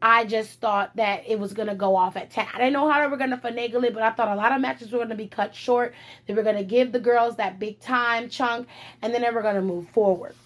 I 0.00 0.24
just 0.24 0.60
thought 0.60 0.94
that 0.96 1.24
it 1.26 1.40
was 1.40 1.52
going 1.52 1.68
to 1.68 1.74
go 1.74 1.96
off 1.96 2.16
at 2.16 2.30
10. 2.30 2.46
I 2.54 2.58
didn't 2.58 2.74
know 2.74 2.88
how 2.88 3.00
they 3.00 3.08
were 3.08 3.16
going 3.16 3.30
to 3.30 3.36
finagle 3.36 3.84
it, 3.84 3.92
but 3.92 4.04
I 4.04 4.12
thought 4.12 4.28
a 4.28 4.36
lot 4.36 4.52
of 4.52 4.60
matches 4.60 4.92
were 4.92 4.98
going 4.98 5.10
to 5.10 5.16
be 5.16 5.26
cut 5.26 5.52
short. 5.52 5.92
They 6.28 6.34
were 6.34 6.44
going 6.44 6.56
to 6.56 6.64
give 6.64 6.92
the 6.92 7.00
girls 7.00 7.36
that 7.36 7.58
big 7.58 7.80
time 7.80 8.28
chunk, 8.28 8.68
and 9.02 9.12
then 9.12 9.22
they 9.22 9.30
were 9.30 9.42
going 9.42 9.56
to 9.56 9.62
move 9.62 9.88
forward. 9.88 10.36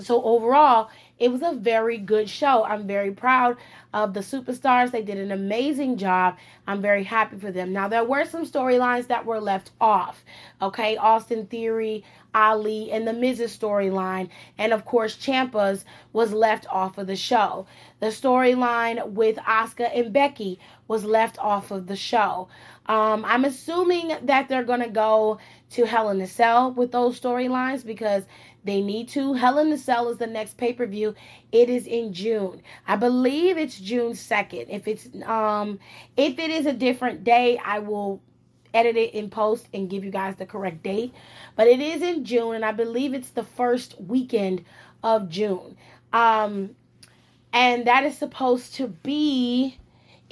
So 0.00 0.22
overall, 0.22 0.90
it 1.22 1.30
was 1.30 1.40
a 1.42 1.52
very 1.52 1.98
good 1.98 2.28
show. 2.28 2.64
I'm 2.64 2.84
very 2.84 3.12
proud 3.12 3.56
of 3.94 4.12
the 4.12 4.20
superstars. 4.20 4.90
They 4.90 5.02
did 5.02 5.18
an 5.18 5.30
amazing 5.30 5.96
job. 5.96 6.36
I'm 6.66 6.82
very 6.82 7.04
happy 7.04 7.38
for 7.38 7.52
them. 7.52 7.72
Now, 7.72 7.86
there 7.86 8.02
were 8.02 8.24
some 8.24 8.44
storylines 8.44 9.06
that 9.06 9.24
were 9.24 9.38
left 9.38 9.70
off. 9.80 10.24
Okay, 10.60 10.96
Austin 10.96 11.46
Theory, 11.46 12.02
Ali, 12.34 12.90
and 12.90 13.06
the 13.06 13.12
Miz's 13.12 13.56
storyline, 13.56 14.30
and 14.58 14.72
of 14.72 14.84
course, 14.84 15.16
Ciampa's 15.16 15.84
was 16.12 16.32
left 16.32 16.66
off 16.68 16.98
of 16.98 17.06
the 17.06 17.14
show. 17.14 17.66
The 18.00 18.06
storyline 18.06 19.10
with 19.10 19.36
Asuka 19.36 19.96
and 19.96 20.12
Becky 20.12 20.58
was 20.88 21.04
left 21.04 21.38
off 21.38 21.70
of 21.70 21.86
the 21.86 21.96
show. 21.96 22.48
Um, 22.86 23.24
I'm 23.24 23.44
assuming 23.44 24.12
that 24.22 24.48
they're 24.48 24.64
gonna 24.64 24.88
go 24.88 25.38
to 25.70 25.86
Hell 25.86 26.08
in 26.10 26.20
a 26.20 26.26
Cell 26.26 26.72
with 26.72 26.90
those 26.90 27.20
storylines 27.20 27.84
because 27.86 28.24
they 28.64 28.80
need 28.80 29.08
to. 29.10 29.34
Hell 29.34 29.58
in 29.58 29.70
the 29.70 29.78
Cell 29.78 30.08
is 30.08 30.18
the 30.18 30.26
next 30.26 30.56
pay 30.56 30.72
per 30.72 30.86
view. 30.86 31.14
It 31.50 31.68
is 31.68 31.86
in 31.86 32.12
June. 32.12 32.62
I 32.86 32.96
believe 32.96 33.58
it's 33.58 33.78
June 33.78 34.14
second. 34.14 34.66
If 34.68 34.86
it's 34.86 35.08
um 35.24 35.78
if 36.16 36.38
it 36.38 36.50
is 36.50 36.66
a 36.66 36.72
different 36.72 37.24
day, 37.24 37.58
I 37.64 37.80
will 37.80 38.20
edit 38.74 38.96
it 38.96 39.14
in 39.14 39.30
post 39.30 39.66
and 39.74 39.90
give 39.90 40.04
you 40.04 40.10
guys 40.10 40.36
the 40.36 40.46
correct 40.46 40.82
date. 40.82 41.14
But 41.56 41.66
it 41.66 41.80
is 41.80 42.02
in 42.02 42.24
June, 42.24 42.54
and 42.54 42.64
I 42.64 42.72
believe 42.72 43.14
it's 43.14 43.30
the 43.30 43.44
first 43.44 44.00
weekend 44.00 44.64
of 45.02 45.28
June. 45.28 45.76
Um, 46.12 46.76
and 47.52 47.86
that 47.86 48.04
is 48.04 48.16
supposed 48.16 48.74
to 48.76 48.88
be 48.88 49.76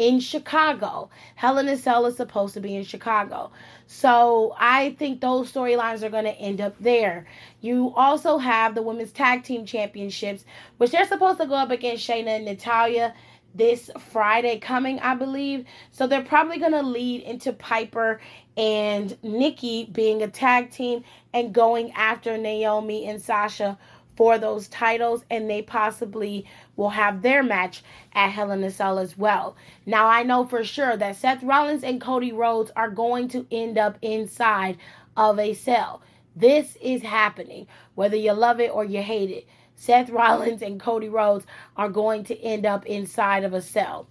in 0.00 0.18
Chicago. 0.18 1.10
Hell 1.34 1.58
in 1.58 1.68
a 1.68 1.76
Cell 1.76 2.06
is 2.06 2.16
supposed 2.16 2.54
to 2.54 2.60
be 2.60 2.74
in 2.74 2.84
Chicago. 2.84 3.50
So 3.86 4.54
I 4.58 4.96
think 4.98 5.20
those 5.20 5.52
storylines 5.52 6.02
are 6.02 6.08
going 6.08 6.24
to 6.24 6.30
end 6.30 6.62
up 6.62 6.74
there. 6.80 7.26
You 7.60 7.92
also 7.94 8.38
have 8.38 8.74
the 8.74 8.80
Women's 8.80 9.12
Tag 9.12 9.44
Team 9.44 9.66
Championships, 9.66 10.46
which 10.78 10.92
they're 10.92 11.06
supposed 11.06 11.38
to 11.40 11.46
go 11.46 11.54
up 11.54 11.70
against 11.70 12.08
Shayna 12.08 12.28
and 12.28 12.46
Natalya 12.46 13.12
this 13.54 13.90
Friday 14.10 14.58
coming, 14.58 14.98
I 15.00 15.14
believe. 15.16 15.66
So 15.90 16.06
they're 16.06 16.22
probably 16.22 16.56
going 16.56 16.72
to 16.72 16.82
lead 16.82 17.20
into 17.24 17.52
Piper 17.52 18.22
and 18.56 19.22
Nikki 19.22 19.84
being 19.92 20.22
a 20.22 20.28
tag 20.28 20.70
team 20.70 21.04
and 21.34 21.52
going 21.52 21.92
after 21.92 22.38
Naomi 22.38 23.06
and 23.06 23.20
Sasha 23.20 23.76
for 24.16 24.38
those 24.38 24.68
titles, 24.68 25.24
and 25.30 25.48
they 25.50 25.62
possibly 25.62 26.46
will 26.76 26.90
have 26.90 27.22
their 27.22 27.42
match 27.42 27.82
at 28.14 28.30
Hell 28.30 28.50
in 28.50 28.64
a 28.64 28.70
Cell 28.70 28.98
as 28.98 29.16
well. 29.18 29.56
Now, 29.86 30.06
I 30.06 30.22
know 30.22 30.44
for 30.44 30.64
sure 30.64 30.96
that 30.96 31.16
Seth 31.16 31.42
Rollins 31.42 31.84
and 31.84 32.00
Cody 32.00 32.32
Rhodes 32.32 32.70
are 32.76 32.90
going 32.90 33.28
to 33.28 33.46
end 33.50 33.78
up 33.78 33.98
inside 34.02 34.78
of 35.16 35.38
a 35.38 35.54
cell. 35.54 36.02
This 36.36 36.76
is 36.80 37.02
happening, 37.02 37.66
whether 37.94 38.16
you 38.16 38.32
love 38.32 38.60
it 38.60 38.70
or 38.72 38.84
you 38.84 39.02
hate 39.02 39.30
it. 39.30 39.46
Seth 39.76 40.10
Rollins 40.10 40.62
and 40.62 40.80
Cody 40.80 41.08
Rhodes 41.08 41.46
are 41.76 41.88
going 41.88 42.24
to 42.24 42.38
end 42.40 42.66
up 42.66 42.86
inside 42.86 43.44
of 43.44 43.52
a 43.54 43.62
cell. 43.62 44.06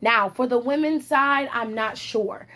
Now, 0.00 0.28
for 0.28 0.46
the 0.46 0.58
women's 0.58 1.06
side, 1.06 1.48
I'm 1.52 1.74
not 1.74 1.96
sure. 1.98 2.46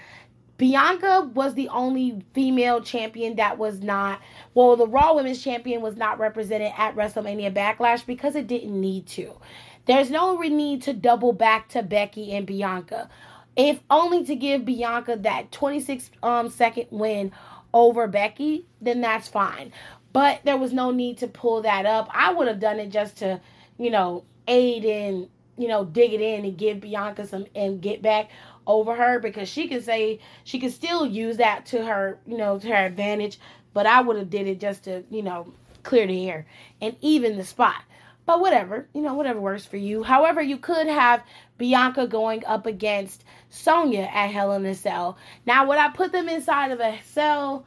Bianca 0.58 1.30
was 1.34 1.54
the 1.54 1.68
only 1.68 2.22
female 2.32 2.80
champion 2.80 3.36
that 3.36 3.58
was 3.58 3.80
not, 3.80 4.20
well, 4.54 4.76
the 4.76 4.86
Raw 4.86 5.14
Women's 5.14 5.42
Champion 5.42 5.82
was 5.82 5.96
not 5.96 6.18
represented 6.18 6.72
at 6.78 6.96
WrestleMania 6.96 7.54
Backlash 7.54 8.06
because 8.06 8.34
it 8.36 8.46
didn't 8.46 8.80
need 8.80 9.06
to. 9.08 9.36
There's 9.84 10.10
no 10.10 10.36
need 10.40 10.82
to 10.82 10.94
double 10.94 11.32
back 11.32 11.68
to 11.70 11.82
Becky 11.82 12.32
and 12.32 12.46
Bianca. 12.46 13.08
If 13.54 13.80
only 13.90 14.24
to 14.24 14.34
give 14.34 14.64
Bianca 14.64 15.16
that 15.16 15.52
26 15.52 16.10
um, 16.22 16.48
second 16.48 16.86
win 16.90 17.32
over 17.72 18.06
Becky, 18.06 18.66
then 18.80 19.00
that's 19.00 19.28
fine. 19.28 19.72
But 20.12 20.40
there 20.44 20.56
was 20.56 20.72
no 20.72 20.90
need 20.90 21.18
to 21.18 21.28
pull 21.28 21.62
that 21.62 21.84
up. 21.84 22.08
I 22.12 22.32
would 22.32 22.48
have 22.48 22.60
done 22.60 22.80
it 22.80 22.88
just 22.88 23.16
to, 23.18 23.40
you 23.78 23.90
know, 23.90 24.24
aid 24.48 24.84
in, 24.84 25.28
you 25.58 25.68
know, 25.68 25.84
dig 25.84 26.14
it 26.14 26.20
in 26.20 26.44
and 26.44 26.56
give 26.56 26.80
Bianca 26.80 27.26
some 27.26 27.46
and 27.54 27.80
get 27.80 28.02
back 28.02 28.30
over 28.66 28.94
her 28.94 29.18
because 29.18 29.48
she 29.48 29.68
can 29.68 29.82
say 29.82 30.18
she 30.44 30.58
can 30.58 30.70
still 30.70 31.06
use 31.06 31.36
that 31.36 31.66
to 31.66 31.84
her, 31.84 32.18
you 32.26 32.36
know, 32.36 32.58
to 32.58 32.68
her 32.68 32.86
advantage. 32.86 33.38
But 33.72 33.86
I 33.86 34.00
would 34.00 34.16
have 34.16 34.30
did 34.30 34.46
it 34.46 34.60
just 34.60 34.84
to, 34.84 35.04
you 35.10 35.22
know, 35.22 35.52
clear 35.82 36.06
the 36.06 36.28
air 36.30 36.46
and 36.80 36.96
even 37.00 37.36
the 37.36 37.44
spot. 37.44 37.82
But 38.26 38.40
whatever, 38.40 38.88
you 38.92 39.02
know, 39.02 39.14
whatever 39.14 39.40
works 39.40 39.66
for 39.66 39.76
you. 39.76 40.02
However, 40.02 40.42
you 40.42 40.58
could 40.58 40.88
have 40.88 41.22
Bianca 41.58 42.08
going 42.08 42.44
up 42.44 42.66
against 42.66 43.24
Sonya 43.50 44.08
at 44.12 44.28
Hell 44.28 44.52
in 44.52 44.66
a 44.66 44.74
Cell. 44.74 45.16
Now, 45.46 45.66
would 45.66 45.78
I 45.78 45.90
put 45.90 46.10
them 46.10 46.28
inside 46.28 46.72
of 46.72 46.80
a 46.80 46.98
cell? 47.04 47.64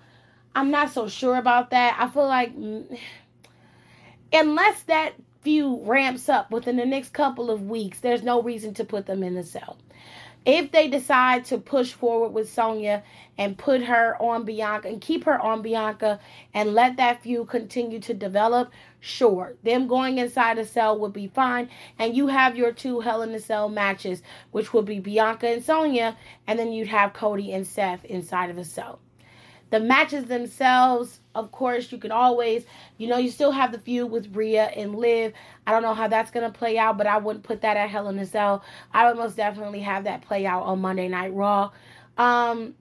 I'm 0.55 0.69
not 0.69 0.91
so 0.91 1.07
sure 1.07 1.37
about 1.37 1.69
that. 1.69 1.95
I 1.97 2.09
feel 2.09 2.27
like 2.27 2.51
unless 4.33 4.81
that 4.83 5.13
feud 5.41 5.87
ramps 5.87 6.27
up 6.27 6.51
within 6.51 6.75
the 6.75 6.85
next 6.85 7.13
couple 7.13 7.49
of 7.49 7.69
weeks, 7.69 7.99
there's 8.01 8.23
no 8.23 8.41
reason 8.41 8.73
to 8.73 8.83
put 8.83 9.05
them 9.05 9.23
in 9.23 9.35
the 9.35 9.43
cell. 9.43 9.77
If 10.45 10.71
they 10.71 10.87
decide 10.87 11.45
to 11.45 11.57
push 11.57 11.91
forward 11.91 12.29
with 12.29 12.51
Sonya 12.51 13.03
and 13.37 13.57
put 13.57 13.83
her 13.83 14.15
on 14.21 14.45
Bianca 14.45 14.87
and 14.87 15.01
keep 15.01 15.25
her 15.25 15.39
on 15.39 15.61
Bianca 15.61 16.19
and 16.53 16.73
let 16.73 16.97
that 16.97 17.21
feud 17.21 17.49
continue 17.49 17.99
to 17.99 18.13
develop, 18.13 18.71
sure, 18.99 19.55
them 19.63 19.87
going 19.87 20.17
inside 20.17 20.57
a 20.57 20.65
cell 20.65 20.97
would 20.99 21.13
be 21.13 21.27
fine. 21.27 21.69
And 21.97 22.15
you 22.15 22.27
have 22.27 22.57
your 22.57 22.71
two 22.71 23.01
Hell 23.01 23.21
in 23.21 23.31
a 23.31 23.39
Cell 23.39 23.69
matches, 23.69 24.23
which 24.51 24.73
would 24.73 24.85
be 24.85 24.99
Bianca 24.99 25.47
and 25.47 25.63
Sonya, 25.63 26.17
and 26.47 26.57
then 26.57 26.71
you'd 26.71 26.87
have 26.87 27.13
Cody 27.13 27.51
and 27.53 27.67
Seth 27.67 28.05
inside 28.05 28.49
of 28.49 28.57
a 28.57 28.65
cell. 28.65 28.99
The 29.69 29.79
matches 29.79 30.25
themselves, 30.25 31.19
of 31.35 31.51
course, 31.51 31.91
you 31.91 31.97
can 31.97 32.11
always, 32.11 32.65
you 32.97 33.07
know, 33.07 33.17
you 33.17 33.29
still 33.29 33.51
have 33.51 33.71
the 33.71 33.79
feud 33.79 34.09
with 34.09 34.35
Rhea 34.35 34.65
and 34.75 34.95
Liv. 34.95 35.33
I 35.67 35.71
don't 35.71 35.83
know 35.83 35.93
how 35.93 36.07
that's 36.07 36.31
going 36.31 36.51
to 36.51 36.57
play 36.57 36.77
out, 36.77 36.97
but 36.97 37.07
I 37.07 37.17
wouldn't 37.17 37.43
put 37.43 37.61
that 37.61 37.77
at 37.77 37.89
Hell 37.89 38.09
in 38.09 38.17
a 38.19 38.25
Cell. 38.25 38.63
I 38.93 39.07
would 39.07 39.17
most 39.17 39.37
definitely 39.37 39.81
have 39.81 40.05
that 40.05 40.23
play 40.23 40.45
out 40.45 40.63
on 40.63 40.81
Monday 40.81 41.07
Night 41.07 41.33
Raw. 41.33 41.71
Um, 42.17 42.73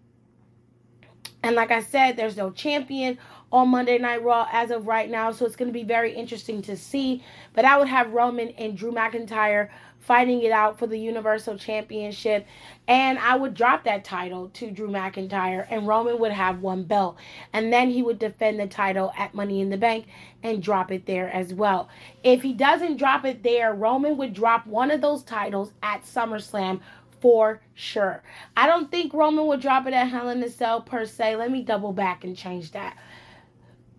And 1.43 1.55
like 1.55 1.71
I 1.71 1.83
said, 1.83 2.17
there's 2.17 2.37
no 2.37 2.51
champion 2.51 3.19
on 3.53 3.69
Monday 3.69 3.97
Night 3.99 4.23
Raw 4.23 4.49
as 4.53 4.71
of 4.71 4.87
right 4.87 5.09
now, 5.09 5.31
so 5.33 5.47
it's 5.47 5.57
going 5.57 5.69
to 5.69 5.73
be 5.73 5.85
very 5.85 6.13
interesting 6.13 6.61
to 6.63 6.77
see. 6.77 7.23
But 7.55 7.65
I 7.65 7.79
would 7.79 7.89
have 7.89 8.13
Roman 8.13 8.49
and 8.51 8.77
Drew 8.77 8.93
McIntyre 8.93 9.69
fighting 10.09 10.43
it 10.43 10.51
out 10.51 10.79
for 10.79 10.87
the 10.87 10.99
Universal 10.99 11.59
Championship, 11.59 12.47
and 12.89 13.19
I 13.19 13.37
would 13.37 13.53
drop 13.53 13.85
that 13.85 14.05
title 14.05 14.49
to 14.55 14.71
Drew 14.71 14.89
McIntyre, 14.89 15.67
and 15.69 15.87
Roman 15.87 16.19
would 16.19 16.33
have 16.33 16.63
one 16.63 16.85
belt, 16.85 17.19
and 17.53 17.71
then 17.71 17.91
he 17.91 18.03
would 18.03 18.19
defend 18.19 18.59
the 18.59 18.67
title 18.67 19.13
at 19.19 19.35
Money 19.35 19.61
in 19.61 19.69
the 19.69 19.77
Bank 19.77 20.07
and 20.43 20.63
drop 20.63 20.91
it 20.91 21.05
there 21.05 21.29
as 21.29 21.53
well. 21.53 21.91
If 22.25 22.41
he 22.41 22.55
doesn't 22.55 22.97
drop 22.97 23.27
it 23.27 23.43
there, 23.43 23.75
Roman 23.75 24.17
would 24.17 24.33
drop 24.33 24.67
one 24.67 24.91
of 24.91 25.03
those 25.03 25.23
titles 25.23 25.73
at 25.83 26.05
SummerSlam 26.05 26.81
for 27.21 27.61
sure. 27.75 28.23
I 28.57 28.67
don't 28.67 28.91
think 28.91 29.13
Roman 29.13 29.47
would 29.47 29.61
drop 29.61 29.87
it 29.87 29.93
at 29.93 30.09
Hell 30.09 30.31
in 30.31 30.43
a 30.43 30.49
Cell 30.49 30.81
per 30.81 31.05
se. 31.05 31.37
Let 31.37 31.51
me 31.51 31.63
double 31.63 31.93
back 31.93 32.25
and 32.25 32.37
change 32.37 32.71
that. 32.73 32.97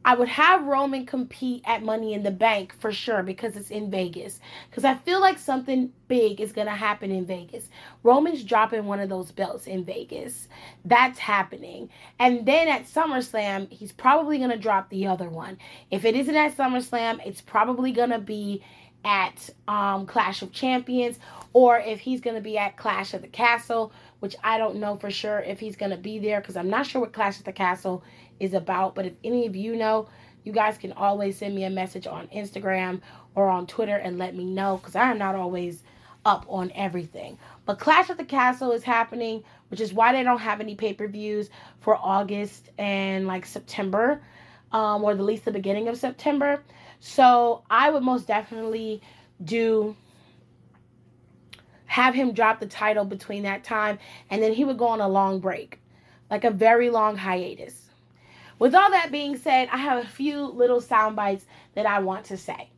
I 0.06 0.16
would 0.16 0.30
have 0.30 0.66
Roman 0.66 1.06
compete 1.06 1.62
at 1.66 1.84
Money 1.84 2.14
in 2.14 2.24
the 2.24 2.32
Bank 2.32 2.74
for 2.80 2.92
sure 2.92 3.22
because 3.22 3.58
it's 3.58 3.70
in 3.70 3.92
Vegas. 3.92 4.40
Because 4.70 4.86
I 4.86 4.96
feel 4.96 5.20
like 5.20 5.38
something 5.38 5.92
big 6.08 6.40
is 6.40 6.54
going 6.54 6.68
to 6.68 6.74
happen 6.74 7.12
in 7.12 7.26
Vegas. 7.26 7.70
Roman's 8.02 8.44
dropping 8.44 8.86
one 8.86 9.02
of 9.02 9.10
those 9.10 9.32
belts 9.32 9.68
in 9.68 9.84
Vegas. 9.84 10.48
That's 10.86 11.20
happening. 11.20 11.90
And 12.18 12.46
then 12.46 12.70
at 12.70 12.86
SummerSlam, 12.86 13.72
he's 13.72 13.92
probably 13.92 14.38
going 14.38 14.52
to 14.52 14.58
drop 14.58 14.90
the 14.90 15.08
other 15.08 15.30
one. 15.30 15.58
If 15.92 16.06
it 16.06 16.16
isn't 16.16 16.36
at 16.36 16.56
SummerSlam, 16.56 17.20
it's 17.26 17.42
probably 17.42 17.92
going 17.92 18.12
to 18.12 18.20
be 18.20 18.64
at 19.04 19.50
um, 19.68 20.06
Clash 20.06 20.42
of 20.42 20.52
Champions 20.52 21.20
or 21.54 21.80
if 21.80 22.00
he's 22.00 22.22
going 22.22 22.36
to 22.36 22.42
be 22.42 22.58
at 22.58 22.78
Clash 22.78 23.14
of 23.14 23.22
the 23.22 23.28
Castle, 23.28 23.92
which 24.20 24.36
I 24.44 24.58
don't 24.58 24.76
know 24.78 24.96
for 24.98 25.10
sure 25.10 25.40
if 25.40 25.60
he's 25.60 25.76
going 25.76 25.92
to 25.92 25.98
be 25.98 26.20
there 26.20 26.42
because 26.42 26.58
I'm 26.58 26.70
not 26.70 26.86
sure 26.86 27.02
what 27.02 27.14
Clash 27.14 27.40
of 27.40 27.46
the 27.46 27.54
Castle 27.54 28.04
is 28.40 28.54
about. 28.54 28.96
But 28.96 29.06
if 29.06 29.14
any 29.24 29.46
of 29.48 29.56
you 29.56 29.76
know, 29.76 30.10
you 30.44 30.52
guys 30.52 30.78
can 30.78 30.94
always 30.94 31.38
send 31.38 31.56
me 31.56 31.64
a 31.64 31.70
message 31.70 32.08
on 32.08 32.28
Instagram 32.28 33.02
or 33.36 33.50
on 33.50 33.68
Twitter 33.68 33.96
and 33.96 34.18
let 34.18 34.36
me 34.36 34.46
know 34.46 34.78
because 34.78 34.96
I 34.96 35.12
am 35.12 35.18
not 35.18 35.36
always 35.36 35.84
up 36.26 36.46
on 36.50 36.72
everything. 36.76 37.38
But 37.66 37.80
Clash 37.80 38.10
of 38.10 38.18
the 38.18 38.26
Castle 38.26 38.72
is 38.72 38.84
happening, 38.84 39.44
which 39.70 39.80
is 39.82 39.94
why 39.94 40.12
they 40.12 40.24
don't 40.24 40.40
have 40.40 40.60
any 40.60 40.76
pay 40.76 40.94
per 40.94 41.08
views 41.08 41.50
for 41.80 41.96
August 41.96 42.70
and 42.78 43.28
like 43.28 43.46
September, 43.46 44.22
um, 44.72 45.04
or 45.04 45.12
at 45.12 45.20
least 45.20 45.46
the 45.46 45.52
beginning 45.52 45.88
of 45.88 45.98
September. 45.98 46.62
So 47.00 47.64
I 47.70 47.90
would 47.90 48.04
most 48.04 48.28
definitely 48.28 49.02
do 49.44 49.96
have 51.86 52.14
him 52.14 52.34
drop 52.34 52.60
the 52.60 52.68
title 52.68 53.06
between 53.06 53.44
that 53.44 53.64
time 53.64 53.98
and 54.30 54.44
then 54.44 54.54
he 54.54 54.64
would 54.64 54.78
go 54.78 54.88
on 54.88 55.02
a 55.02 55.08
long 55.08 55.40
break, 55.40 55.80
like 56.30 56.44
a 56.44 56.52
very 56.52 56.90
long 56.90 57.16
hiatus. 57.16 57.89
With 58.60 58.76
all 58.76 58.92
that 58.92 59.12
being 59.12 59.38
said, 59.38 59.70
I 59.72 59.78
have 59.78 60.04
a 60.04 60.08
few 60.08 60.46
little 60.46 60.82
sound 60.82 61.16
bites 61.16 61.46
that 61.76 61.86
I 61.86 62.00
want 62.00 62.26
to 62.26 62.38
say. 62.38 62.70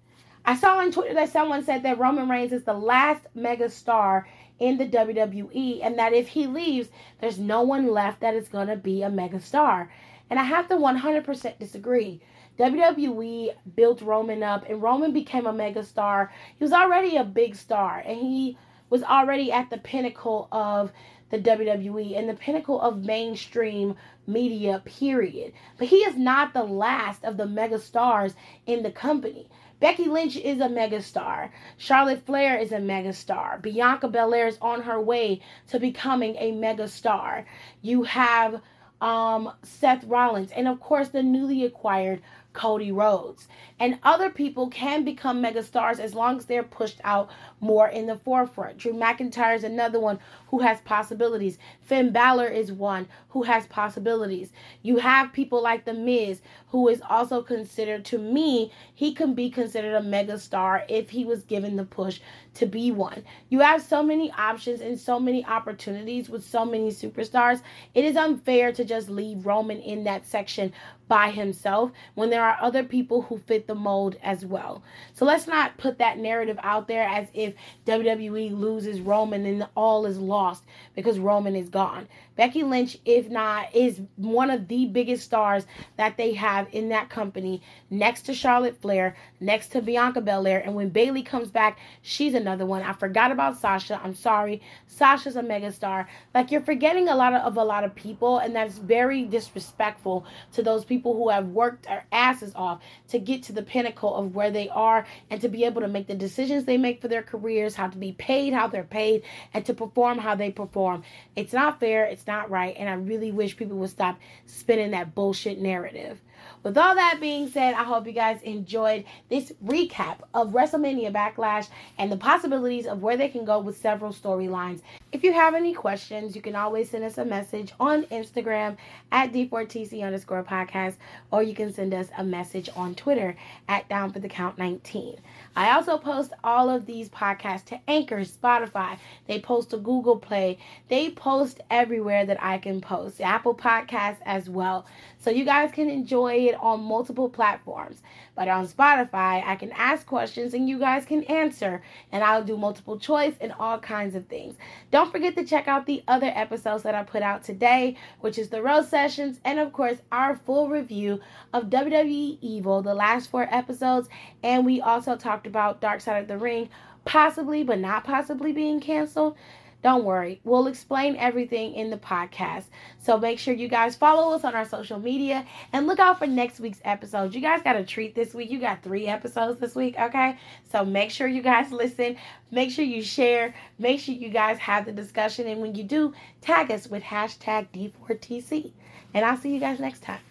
I 0.46 0.56
saw 0.56 0.78
on 0.78 0.92
Twitter 0.92 1.16
that 1.16 1.30
someone 1.30 1.64
said 1.64 1.84
that 1.84 1.98
Roman 1.98 2.30
Reigns 2.30 2.54
is 2.54 2.64
the 2.64 2.74
last 2.74 3.26
mega 3.34 3.70
star 3.70 4.28
in 4.60 4.78
the 4.78 4.88
WWE 4.88 5.80
and 5.84 5.98
that 5.98 6.14
if 6.14 6.28
he 6.28 6.46
leaves, 6.46 6.90
there's 7.20 7.40
no 7.40 7.64
one 7.64 7.88
left 7.88 8.22
that 8.22 8.36
is 8.36 8.48
going 8.48 8.68
to 8.68 8.76
be 8.76 9.02
a 9.02 9.10
mega 9.10 9.40
star. 9.40 9.92
And 10.30 10.40
I 10.40 10.44
have 10.44 10.68
to 10.70 10.76
100% 10.76 11.60
disagree. 11.60 12.22
WWE 12.60 13.50
built 13.76 14.02
Roman 14.02 14.44
up 14.44 14.70
and 14.70 14.84
Roman 14.84 15.14
became 15.14 15.48
a 15.48 15.54
mega 15.54 15.84
star. 15.84 16.32
He 16.58 16.64
was 16.64 16.74
already 16.74 17.18
a 17.18 17.24
big 17.24 17.56
star 17.56 18.04
and 18.06 18.20
he 18.20 18.58
was 18.92 19.02
already 19.04 19.52
at 19.52 19.72
the 19.72 19.78
pinnacle 19.78 20.48
of 20.52 20.92
the 21.32 21.40
WWE 21.40 22.18
and 22.18 22.30
the 22.30 22.34
pinnacle 22.34 22.80
of 22.80 23.06
mainstream 23.06 23.96
media, 24.28 24.82
period. 24.86 25.54
But 25.78 25.88
he 25.88 25.98
is 25.98 26.18
not 26.18 26.54
the 26.54 26.64
last 26.64 27.24
of 27.24 27.38
the 27.38 27.48
mega 27.48 27.80
stars 27.80 28.36
in 28.66 28.84
the 28.84 28.92
company. 28.92 29.48
Becky 29.80 30.06
Lynch 30.06 30.38
is 30.38 30.60
a 30.60 30.68
megastar. 30.68 31.50
Charlotte 31.76 32.24
Flair 32.26 32.58
is 32.58 32.72
a 32.72 32.78
megastar. 32.78 33.60
Bianca 33.62 34.08
Belair 34.08 34.48
is 34.48 34.60
on 34.62 34.82
her 34.84 35.02
way 35.02 35.42
to 35.70 35.80
becoming 35.80 36.36
a 36.36 36.52
megastar. 36.52 37.46
You 37.82 38.04
have 38.04 38.62
um, 39.02 39.52
Seth 39.64 40.04
Rollins, 40.04 40.52
and 40.52 40.68
of 40.68 40.80
course 40.80 41.10
the 41.10 41.24
newly 41.24 41.66
acquired 41.66 42.22
Cody 42.54 42.92
Rhodes. 42.92 43.48
And 43.80 44.00
other 44.04 44.30
people 44.30 44.70
can 44.70 45.04
become 45.04 45.42
megastars 45.42 46.00
as 46.00 46.14
long 46.14 46.38
as 46.38 46.46
they're 46.46 46.64
pushed 46.64 47.00
out 47.04 47.30
more 47.60 47.88
in 47.88 48.08
the 48.08 48.16
forefront. 48.16 48.78
Drew 48.78 48.94
McIntyre 48.94 49.56
is 49.56 49.64
another 49.64 50.00
one 50.00 50.20
who 50.48 50.60
has 50.60 50.82
possibilities. 50.82 51.58
Finn 51.82 52.12
Balor 52.12 52.48
is 52.48 52.72
one 52.72 53.08
who 53.30 53.44
has 53.44 53.66
possibilities. 53.68 54.52
You 54.82 54.98
have 54.98 55.34
people 55.34 55.64
like 55.64 55.86
The 55.86 55.94
Miz, 55.94 56.42
who 56.68 56.88
is 56.90 57.02
also 57.10 57.42
considered, 57.42 58.06
to 58.06 58.18
me, 58.18 58.72
he 58.94 59.14
can 59.14 59.34
be 59.34 59.50
considered 59.50 59.96
a 59.96 60.02
megastar 60.02 60.84
if 60.90 61.10
he 61.10 61.26
was 61.26 61.44
given 61.44 61.78
the 61.78 61.86
push 61.86 62.20
to 62.56 62.66
be 62.66 62.92
one. 62.92 63.24
You 63.50 63.60
have 63.60 63.82
so 63.82 64.04
many 64.04 64.32
options 64.32 64.82
and 64.82 65.00
so 65.00 65.20
many 65.20 65.46
opportunities 65.46 66.30
with 66.30 66.46
so 66.46 66.66
many 66.66 66.90
superstars. 66.90 67.62
It 67.94 68.04
is 68.04 68.18
unfair 68.18 68.72
to 68.74 68.84
just 68.84 69.10
leave 69.10 69.46
Roman 69.46 69.80
in 69.80 70.04
that 70.04 70.28
section 70.28 70.74
by 71.12 71.30
himself 71.30 71.92
when 72.16 72.30
there 72.30 72.42
are 72.42 72.58
other 72.62 72.86
people 72.86 73.24
who 73.24 73.38
fit 73.40 73.68
the 73.68 73.76
mold 73.76 74.16
as 74.24 74.46
well. 74.46 74.82
So 75.14 75.26
let's 75.26 75.46
not 75.46 75.78
put 75.78 75.98
that 75.98 76.18
narrative 76.18 76.58
out 76.64 76.88
there 76.88 77.04
as 77.04 77.28
if 77.34 77.54
WWE 77.86 78.58
loses 78.58 79.02
Roman 79.02 79.46
and 79.46 79.68
all 79.76 80.06
is 80.06 80.18
lost 80.18 80.64
because 80.96 81.20
Roman 81.20 81.54
is 81.54 81.68
gone. 81.68 82.08
Becky 82.38 82.64
Lynch, 82.64 82.98
if 83.04 83.30
not, 83.30 83.76
is 83.76 84.00
one 84.16 84.50
of 84.50 84.70
the 84.70 84.86
biggest 84.86 85.26
stars 85.26 85.66
that 85.98 86.16
they 86.16 86.34
have 86.34 86.68
in 86.72 86.90
that 86.90 87.10
company, 87.10 87.62
next 87.90 88.22
to 88.24 88.34
Charlotte 88.34 88.82
Flair, 88.82 89.18
next 89.42 89.68
to 89.74 89.82
Bianca 89.82 90.22
Belair. 90.22 90.60
And 90.60 90.74
when 90.74 90.90
Bayley 90.90 91.24
comes 91.24 91.52
back, 91.52 91.78
she's 92.02 92.34
another 92.34 92.66
one. 92.66 92.84
I 92.84 92.94
forgot 92.94 93.32
about 93.32 93.60
Sasha. 93.60 94.00
I'm 94.02 94.16
sorry. 94.16 94.62
Sasha's 94.88 95.36
a 95.36 95.44
megastar. 95.44 96.08
Like 96.34 96.52
you're 96.52 96.62
forgetting 96.62 97.10
a 97.10 97.16
lot 97.16 97.34
of, 97.34 97.42
of 97.42 97.58
a 97.58 97.64
lot 97.64 97.84
of 97.84 97.94
people, 97.94 98.38
and 98.38 98.56
that's 98.56 98.78
very 98.78 99.26
disrespectful 99.26 100.26
to 100.54 100.64
those 100.64 100.86
people 100.86 101.01
who 101.04 101.30
have 101.30 101.48
worked 101.48 101.84
their 101.84 102.06
asses 102.12 102.54
off 102.56 102.82
to 103.10 103.20
get 103.20 103.44
to 103.44 103.54
the 103.54 103.64
pinnacle 103.64 104.16
of 104.16 104.36
where 104.36 104.52
they 104.52 104.70
are 104.70 105.06
and 105.30 105.42
to 105.42 105.50
be 105.50 105.66
able 105.66 105.82
to 105.82 105.88
make 105.88 106.08
the 106.08 106.16
decisions 106.16 106.66
they 106.66 106.78
make 106.78 107.02
for 107.02 107.08
their 107.08 107.24
careers, 107.24 107.76
how 107.76 107.88
to 107.88 107.98
be 107.98 108.12
paid, 108.14 108.54
how 108.54 108.68
they're 108.68 108.84
paid, 108.84 109.24
and 109.54 109.66
to 109.66 109.74
perform 109.74 110.18
how 110.18 110.36
they 110.36 110.52
perform. 110.52 111.04
It's 111.36 111.54
not 111.54 111.80
fair. 111.80 112.06
It's 112.06 112.28
not 112.28 112.50
right. 112.50 112.76
And 112.78 112.90
I 112.90 112.94
really 112.94 113.32
wish 113.32 113.58
people 113.58 113.78
would 113.78 113.90
stop 113.90 114.20
spinning 114.46 114.92
that 114.92 115.16
bullshit 115.16 115.60
narrative. 115.60 116.22
With 116.64 116.78
all 116.78 116.96
that 116.96 117.20
being 117.20 117.50
said, 117.50 117.74
I 117.74 117.84
hope 117.84 118.06
you 118.06 118.14
guys 118.14 118.42
enjoyed 118.44 119.06
this 119.30 119.52
recap 119.64 120.18
of 120.34 120.52
WrestleMania 120.52 121.12
Backlash 121.12 121.68
and 121.98 122.12
the 122.12 122.18
possibilities 122.18 122.86
of 122.86 123.02
where 123.02 123.18
they 123.18 123.30
can 123.30 123.46
go 123.46 123.60
with 123.60 123.78
several 123.78 124.14
storylines. 124.14 124.82
If 125.12 125.26
you 125.26 125.34
have 125.34 125.56
any 125.56 125.74
questions, 125.74 126.38
you 126.38 126.42
can 126.42 126.56
always 126.56 126.90
send 126.90 127.04
us 127.04 127.18
a 127.18 127.26
message 127.26 127.74
on 127.82 128.04
Instagram 128.04 128.78
at 129.12 129.34
D4TC 129.34 130.06
underscore 130.06 130.42
podcast, 130.42 130.96
or 131.32 131.44
you 131.44 131.54
can 131.54 131.74
send 131.74 131.94
us 131.94 132.08
a 132.18 132.24
message 132.24 132.70
on 132.78 132.96
Twitter 132.96 133.36
at 133.68 133.90
Down 133.90 134.14
for 134.14 134.20
the 134.20 134.30
Count 134.30 134.58
19. 134.58 135.18
I 135.56 135.72
also 135.72 135.98
post 135.98 136.32
all 136.44 136.70
of 136.70 136.86
these 136.86 137.10
podcasts 137.10 137.66
to 137.66 137.80
Anchor, 137.88 138.22
Spotify. 138.22 138.98
They 139.28 139.40
post 139.40 139.72
to 139.72 139.78
Google 139.78 140.18
Play. 140.18 140.60
They 140.88 141.10
post 141.10 141.62
everywhere 141.70 142.26
that 142.26 142.42
I 142.42 142.58
can 142.58 142.80
post, 142.80 143.20
Apple 143.20 143.56
Podcasts 143.56 144.20
as 144.26 144.50
well. 144.50 144.86
So 145.20 145.30
you 145.30 145.46
guys 145.46 145.72
can 145.72 145.90
enjoy 145.90 146.34
it 146.48 146.56
on 146.60 146.82
multiple 146.82 147.30
platforms. 147.30 148.02
But 148.36 148.48
on 148.48 148.68
Spotify, 148.68 149.46
I 149.46 149.56
can 149.56 149.72
ask 149.74 150.08
questions 150.08 150.54
and 150.54 150.68
you 150.68 150.80
guys 150.80 151.06
can 151.06 151.24
answer. 151.26 151.84
And 152.12 152.24
I'll 152.24 152.44
do 152.44 152.58
multiple 152.58 152.98
choice 152.98 153.36
and 153.40 153.52
all 153.60 153.78
kinds 153.78 154.16
of 154.16 154.26
things. 154.26 154.56
Don't 154.90 155.12
forget 155.12 155.36
to 155.36 155.44
check 155.44 155.68
out 155.68 155.86
the 155.86 156.04
other 156.08 156.32
episodes 156.34 156.84
that 156.84 156.96
I 156.96 157.04
put 157.04 157.22
out 157.22 157.44
today, 157.44 157.98
which 158.22 158.40
is 158.40 158.50
the 158.50 158.62
Rose 158.64 158.90
Sessions 158.90 159.40
and, 159.44 159.60
of 159.60 159.74
course, 159.74 159.98
our 160.12 160.38
full 160.38 160.70
review 160.70 161.20
of 161.54 161.66
WWE 161.66 162.40
Evil, 162.42 162.82
the 162.82 162.96
last 162.96 163.30
four 163.30 163.48
episodes. 163.52 164.10
And 164.42 164.66
we 164.66 164.82
also 164.82 165.16
talked 165.42 165.48
about 165.48 165.82
Dark 165.82 166.02
Side 166.02 166.22
of 166.22 166.28
the 166.28 166.38
Ring 166.38 166.70
possibly 167.04 167.64
but 167.64 167.80
not 167.80 168.04
possibly 168.04 168.52
being 168.52 168.80
canceled. 168.80 169.36
Don't 169.82 170.04
worry, 170.04 170.40
we'll 170.44 170.68
explain 170.68 171.16
everything 171.16 171.74
in 171.74 171.90
the 171.90 171.98
podcast. 171.98 172.66
So 173.00 173.18
make 173.18 173.40
sure 173.40 173.56
you 173.56 173.68
guys 173.68 173.96
follow 173.96 174.36
us 174.36 174.44
on 174.44 174.54
our 174.54 174.66
social 174.66 175.00
media 175.00 175.44
and 175.74 175.88
look 175.88 175.98
out 175.98 176.20
for 176.20 176.28
next 176.28 176.60
week's 176.60 176.82
episode. 176.86 177.34
You 177.34 177.42
guys 177.42 177.64
got 177.64 177.76
a 177.76 177.84
treat 177.84 178.14
this 178.14 178.36
week. 178.36 178.52
You 178.52 178.60
got 178.60 178.84
three 178.84 179.08
episodes 179.08 179.60
this 179.60 179.74
week, 179.74 179.96
okay? 180.00 180.38
So 180.72 180.86
make 180.86 181.10
sure 181.10 181.28
you 181.28 181.42
guys 181.42 181.72
listen. 181.72 182.18
Make 182.52 182.70
sure 182.70 182.86
you 182.86 183.02
share. 183.02 183.56
Make 183.80 184.00
sure 184.00 184.14
you 184.14 184.30
guys 184.30 184.60
have 184.60 184.86
the 184.86 184.92
discussion. 184.92 185.48
And 185.48 185.60
when 185.60 185.74
you 185.74 185.84
do, 185.84 186.14
tag 186.42 186.70
us 186.70 186.88
with 186.88 187.02
hashtag 187.02 187.70
D4TC. 187.74 188.74
And 189.16 189.26
I'll 189.26 189.38
see 189.38 189.52
you 189.52 189.60
guys 189.60 189.80
next 189.80 190.04
time. 190.04 190.31